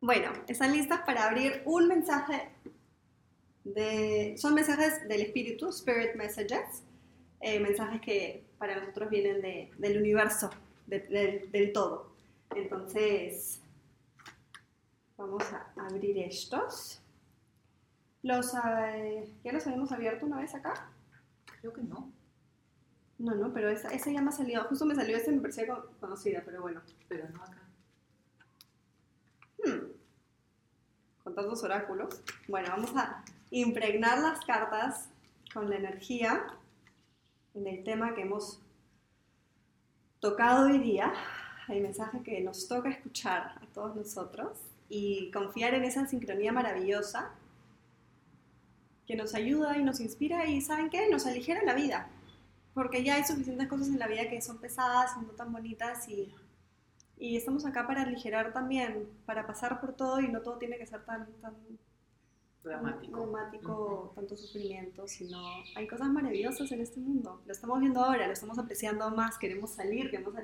Bueno, 0.00 0.30
están 0.46 0.72
listas 0.72 1.00
para 1.00 1.26
abrir 1.26 1.62
un 1.64 1.88
mensaje 1.88 2.48
de... 3.64 4.34
Son 4.38 4.54
mensajes 4.54 5.06
del 5.08 5.20
espíritu, 5.20 5.68
Spirit 5.70 6.14
Messages, 6.14 6.84
eh, 7.40 7.58
mensajes 7.58 8.00
que 8.00 8.44
para 8.56 8.76
nosotros 8.76 9.10
vienen 9.10 9.42
del 9.76 9.98
universo, 9.98 10.48
del 10.86 11.72
todo. 11.74 12.15
Entonces, 12.54 13.60
vamos 15.16 15.42
a 15.52 15.72
abrir 15.76 16.18
estos. 16.18 17.00
Los, 18.22 18.54
eh, 18.54 19.28
¿Ya 19.44 19.52
los 19.52 19.66
habíamos 19.66 19.92
abierto 19.92 20.26
una 20.26 20.40
vez 20.40 20.54
acá? 20.54 20.90
Creo 21.60 21.72
que 21.72 21.82
no. 21.82 22.12
No, 23.18 23.34
no, 23.34 23.52
pero 23.52 23.70
esa, 23.70 23.94
ya 23.94 24.20
me 24.20 24.28
ha 24.28 24.32
salido. 24.32 24.64
Justo 24.64 24.84
me 24.84 24.94
salió 24.94 25.16
esta, 25.16 25.30
me 25.30 25.40
parecía 25.40 25.66
conocida, 26.00 26.42
pero 26.44 26.62
bueno. 26.62 26.82
Pero 27.08 27.28
no 27.30 27.42
acá. 27.42 27.62
Hmm 29.64 29.96
con 31.26 31.34
tantos 31.34 31.64
oráculos. 31.64 32.22
Bueno, 32.46 32.68
vamos 32.70 32.94
a 32.94 33.24
impregnar 33.50 34.20
las 34.20 34.44
cartas 34.44 35.08
con 35.52 35.68
la 35.68 35.74
energía 35.74 36.46
en 37.52 37.66
el 37.66 37.82
tema 37.82 38.14
que 38.14 38.22
hemos 38.22 38.60
tocado 40.20 40.68
hoy 40.68 40.78
día, 40.78 41.12
el 41.68 41.82
mensaje 41.82 42.22
que 42.22 42.40
nos 42.40 42.68
toca 42.68 42.90
escuchar 42.90 43.58
a 43.60 43.66
todos 43.74 43.96
nosotros 43.96 44.58
y 44.88 45.30
confiar 45.30 45.74
en 45.74 45.84
esa 45.84 46.06
sincronía 46.06 46.52
maravillosa 46.52 47.30
que 49.06 49.16
nos 49.16 49.34
ayuda 49.34 49.78
y 49.78 49.84
nos 49.84 50.00
inspira 50.00 50.46
y 50.46 50.60
¿saben 50.60 50.90
qué? 50.90 51.08
Nos 51.10 51.26
aligera 51.26 51.62
la 51.64 51.74
vida, 51.74 52.08
porque 52.74 53.04
ya 53.04 53.16
hay 53.16 53.24
suficientes 53.24 53.68
cosas 53.68 53.88
en 53.88 53.98
la 53.98 54.08
vida 54.08 54.28
que 54.28 54.40
son 54.42 54.58
pesadas 54.58 55.16
no 55.16 55.28
tan 55.30 55.52
bonitas 55.52 56.08
y 56.08 56.32
y 57.18 57.36
estamos 57.36 57.64
acá 57.64 57.86
para 57.86 58.02
aligerar 58.02 58.52
también, 58.52 59.08
para 59.24 59.46
pasar 59.46 59.80
por 59.80 59.94
todo 59.94 60.20
y 60.20 60.28
no 60.28 60.42
todo 60.42 60.58
tiene 60.58 60.76
que 60.76 60.86
ser 60.86 61.04
tan, 61.04 61.26
tan 61.40 61.54
dramático, 62.68 64.12
tanto 64.14 64.36
sufrimiento, 64.36 65.06
sino 65.06 65.38
hay 65.74 65.86
cosas 65.86 66.08
maravillosas 66.08 66.70
en 66.72 66.80
este 66.80 67.00
mundo. 67.00 67.40
Lo 67.46 67.52
estamos 67.52 67.80
viendo 67.80 68.04
ahora, 68.04 68.26
lo 68.26 68.32
estamos 68.32 68.58
apreciando 68.58 69.08
más, 69.10 69.38
queremos 69.38 69.70
salir, 69.70 70.10
queremos 70.10 70.34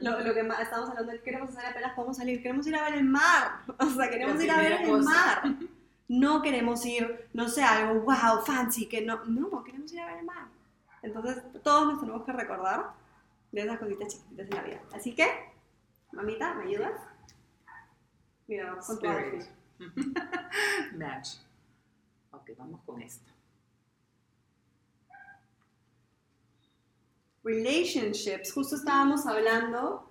lo, 0.00 0.20
lo, 0.20 0.34
que 0.34 0.40
estamos 0.40 0.90
hablando, 0.90 1.12
queremos 1.22 1.50
hacer 1.50 1.66
apenas 1.66 1.94
podemos 1.94 2.16
salir, 2.16 2.42
queremos 2.42 2.66
ir 2.66 2.76
a 2.76 2.84
ver 2.84 2.94
el 2.94 3.04
mar, 3.04 3.62
o 3.78 3.86
sea, 3.86 4.10
queremos 4.10 4.42
ir 4.42 4.50
a 4.50 4.58
ver 4.58 4.72
el 4.82 5.02
mar. 5.02 5.56
No 6.08 6.42
queremos 6.42 6.84
ir, 6.84 7.28
no 7.32 7.48
sé, 7.48 7.62
algo 7.62 8.02
wow, 8.02 8.44
fancy, 8.44 8.86
que 8.86 9.00
no, 9.00 9.24
no, 9.24 9.64
queremos 9.64 9.90
ir 9.92 10.00
a 10.00 10.06
ver 10.06 10.18
el 10.18 10.26
mar. 10.26 10.48
Entonces, 11.00 11.42
todos 11.62 11.86
nos 11.86 12.00
tenemos 12.00 12.24
que 12.24 12.32
recordar 12.32 12.92
de 13.50 13.62
esas 13.62 13.78
cositas 13.78 14.08
chiquitas 14.08 14.46
en 14.46 14.54
la 14.54 14.62
vida. 14.62 14.80
Así 14.92 15.14
que, 15.14 15.26
Mamita, 16.12 16.54
¿me 16.54 16.64
ayudas? 16.64 17.00
Mira, 18.46 18.76
con 18.86 18.98
tu 18.98 19.06
Match. 20.98 21.38
Ok, 22.32 22.50
vamos 22.58 22.82
con 22.84 23.00
esto. 23.00 23.32
Relationships. 27.44 28.52
Justo 28.52 28.76
estábamos 28.76 29.26
hablando 29.26 30.10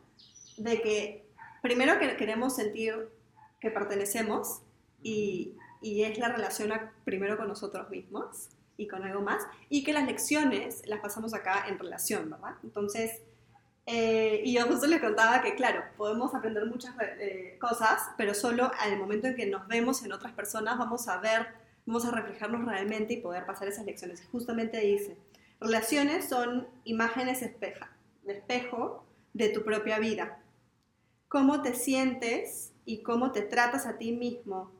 de 0.58 0.82
que 0.82 1.30
primero 1.62 2.00
que 2.00 2.16
queremos 2.18 2.56
sentir 2.56 3.10
que 3.60 3.72
pertenecemos 3.72 4.62
y, 5.02 5.56
y 5.82 6.04
es 6.04 6.18
la 6.18 6.30
relación 6.30 6.72
primero 7.04 7.38
con 7.38 7.48
nosotros 7.48 7.90
mismos 7.90 8.50
y 8.78 8.88
con 8.88 9.04
algo 9.04 9.22
más 9.22 9.44
y 9.70 9.84
que 9.84 9.94
las 9.94 10.06
lecciones 10.06 10.82
las 10.88 11.00
pasamos 11.00 11.34
acá 11.34 11.66
en 11.68 11.78
relación, 11.78 12.30
¿verdad? 12.30 12.56
Entonces, 12.64 13.22
eh, 13.86 14.42
y 14.44 14.54
yo 14.54 14.66
justo 14.68 14.88
les 14.88 15.02
contaba 15.02 15.42
que, 15.42 15.56
claro, 15.56 15.84
podemos 15.98 16.34
aprender 16.36 16.66
muchas 16.66 16.96
eh, 17.20 17.58
cosas, 17.60 18.10
pero 18.18 18.34
solo 18.34 18.72
al 18.80 18.98
momento 18.98 19.28
en 19.28 19.36
que 19.36 19.46
nos 19.46 19.68
vemos 19.68 20.04
en 20.04 20.14
otras 20.14 20.34
personas 20.34 20.78
vamos 20.78 21.08
a 21.08 21.18
ver, 21.18 21.48
vamos 21.86 22.06
a 22.06 22.12
reflejarnos 22.12 22.66
realmente 22.66 23.14
y 23.14 23.22
poder 23.22 23.46
pasar 23.46 23.68
esas 23.68 23.86
lecciones. 23.86 24.22
Y 24.22 24.26
justamente 24.28 24.80
dice, 24.80 25.18
relaciones 25.60 26.30
son 26.30 26.68
imágenes 26.84 27.42
espeja, 27.42 27.92
espejo 28.26 29.06
de 29.34 29.50
tu 29.50 29.64
propia 29.64 30.00
vida. 30.00 30.40
¿Cómo 31.28 31.62
te 31.62 31.74
sientes 31.74 32.74
y 32.86 33.04
cómo 33.04 33.32
te 33.32 33.42
tratas 33.42 33.86
a 33.86 33.98
ti 33.98 34.12
mismo 34.12 34.72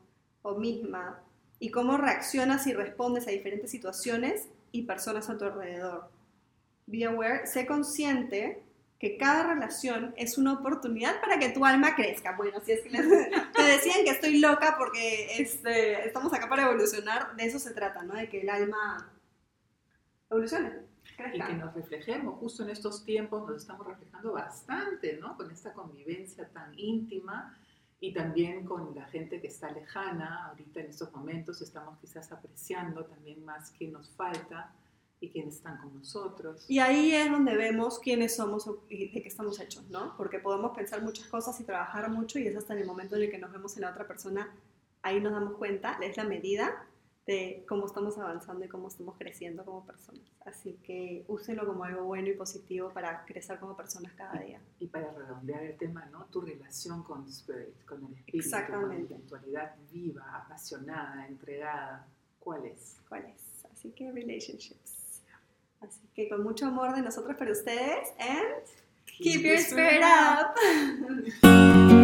o 0.42 0.56
misma 0.56 1.22
y 1.58 1.70
cómo 1.70 1.96
reaccionas 1.96 2.66
y 2.66 2.74
respondes 2.74 3.26
a 3.26 3.30
diferentes 3.30 3.70
situaciones 3.70 4.48
y 4.72 4.82
personas 4.82 5.30
a 5.30 5.38
tu 5.38 5.44
alrededor. 5.44 6.08
Be 6.86 7.04
aware, 7.04 7.46
sé 7.46 7.66
consciente 7.66 8.62
que 9.02 9.16
cada 9.16 9.52
relación 9.52 10.14
es 10.16 10.38
una 10.38 10.52
oportunidad 10.52 11.20
para 11.20 11.36
que 11.36 11.48
tu 11.48 11.64
alma 11.64 11.96
crezca. 11.96 12.36
Bueno, 12.36 12.60
si 12.64 12.70
es 12.70 12.82
que 12.82 12.90
les, 12.90 13.04
te 13.52 13.62
decían 13.64 14.04
que 14.04 14.10
estoy 14.10 14.38
loca 14.38 14.76
porque 14.78 15.42
este, 15.42 16.06
estamos 16.06 16.32
acá 16.32 16.48
para 16.48 16.66
evolucionar, 16.66 17.34
de 17.34 17.44
eso 17.44 17.58
se 17.58 17.74
trata, 17.74 18.04
¿no? 18.04 18.14
De 18.14 18.28
que 18.28 18.42
el 18.42 18.48
alma 18.48 19.12
evolucione. 20.30 20.70
Y 21.34 21.40
que 21.40 21.52
nos 21.54 21.74
reflejemos, 21.74 22.38
justo 22.38 22.62
en 22.62 22.70
estos 22.70 23.04
tiempos 23.04 23.44
nos 23.48 23.62
estamos 23.62 23.84
reflejando 23.84 24.34
bastante, 24.34 25.16
¿no? 25.16 25.36
Con 25.36 25.50
esta 25.50 25.72
convivencia 25.72 26.48
tan 26.50 26.72
íntima 26.78 27.58
y 27.98 28.14
también 28.14 28.64
con 28.64 28.94
la 28.94 29.06
gente 29.06 29.40
que 29.40 29.48
está 29.48 29.72
lejana. 29.72 30.46
Ahorita 30.46 30.78
en 30.78 30.86
estos 30.86 31.12
momentos 31.12 31.60
estamos 31.60 31.98
quizás 31.98 32.30
apreciando 32.30 33.04
también 33.06 33.44
más 33.44 33.72
que 33.72 33.88
nos 33.88 34.10
falta 34.10 34.72
y 35.22 35.30
quienes 35.30 35.56
están 35.56 35.78
con 35.78 35.94
nosotros. 35.94 36.64
Y 36.68 36.80
ahí 36.80 37.14
es 37.14 37.30
donde 37.30 37.56
vemos 37.56 38.00
quiénes 38.00 38.34
somos 38.36 38.68
y 38.88 39.08
de 39.12 39.22
qué 39.22 39.28
estamos 39.28 39.58
hechos, 39.60 39.88
¿no? 39.88 40.16
Porque 40.16 40.40
podemos 40.40 40.76
pensar 40.76 41.00
muchas 41.00 41.28
cosas 41.28 41.58
y 41.60 41.64
trabajar 41.64 42.10
mucho 42.10 42.40
y 42.40 42.48
es 42.48 42.56
hasta 42.56 42.74
en 42.74 42.80
el 42.80 42.86
momento 42.86 43.16
en 43.16 43.22
el 43.22 43.30
que 43.30 43.38
nos 43.38 43.52
vemos 43.52 43.76
en 43.76 43.82
la 43.82 43.90
otra 43.90 44.06
persona, 44.06 44.52
ahí 45.00 45.20
nos 45.20 45.32
damos 45.32 45.56
cuenta, 45.56 45.98
es 46.02 46.16
la 46.16 46.24
medida 46.24 46.86
de 47.24 47.64
cómo 47.68 47.86
estamos 47.86 48.18
avanzando 48.18 48.64
y 48.64 48.68
cómo 48.68 48.88
estamos 48.88 49.16
creciendo 49.16 49.64
como 49.64 49.86
personas. 49.86 50.22
Así 50.44 50.76
que 50.82 51.24
úselo 51.28 51.64
como 51.64 51.84
algo 51.84 52.02
bueno 52.02 52.28
y 52.28 52.34
positivo 52.34 52.90
para 52.92 53.24
crecer 53.24 53.60
como 53.60 53.76
personas 53.76 54.12
cada 54.14 54.40
día. 54.40 54.60
Y 54.80 54.88
para 54.88 55.12
redondear 55.12 55.62
el 55.62 55.76
tema, 55.78 56.04
¿no? 56.06 56.24
Tu 56.32 56.40
relación 56.40 57.04
con 57.04 57.28
Spirit, 57.28 57.84
con 57.86 58.04
el 58.04 58.14
espíritu, 58.14 58.44
Exactamente. 58.44 58.88
con 58.88 58.96
la 58.96 59.02
espiritualidad 59.02 59.76
viva, 59.92 60.36
apasionada, 60.44 61.28
entregada, 61.28 62.08
¿cuál 62.40 62.66
es? 62.66 62.96
¿Cuál 63.08 63.26
es? 63.26 63.64
Así 63.70 63.92
que 63.92 64.10
relationships. 64.10 65.01
Así 65.82 66.00
que 66.14 66.28
con 66.28 66.42
mucho 66.42 66.66
amor 66.66 66.94
de 66.94 67.02
nosotros 67.02 67.36
para 67.36 67.50
ustedes 67.52 68.08
and 68.18 68.64
keep, 69.06 69.42
your 69.42 69.58
spirit 69.58 70.02
up. 70.02 70.54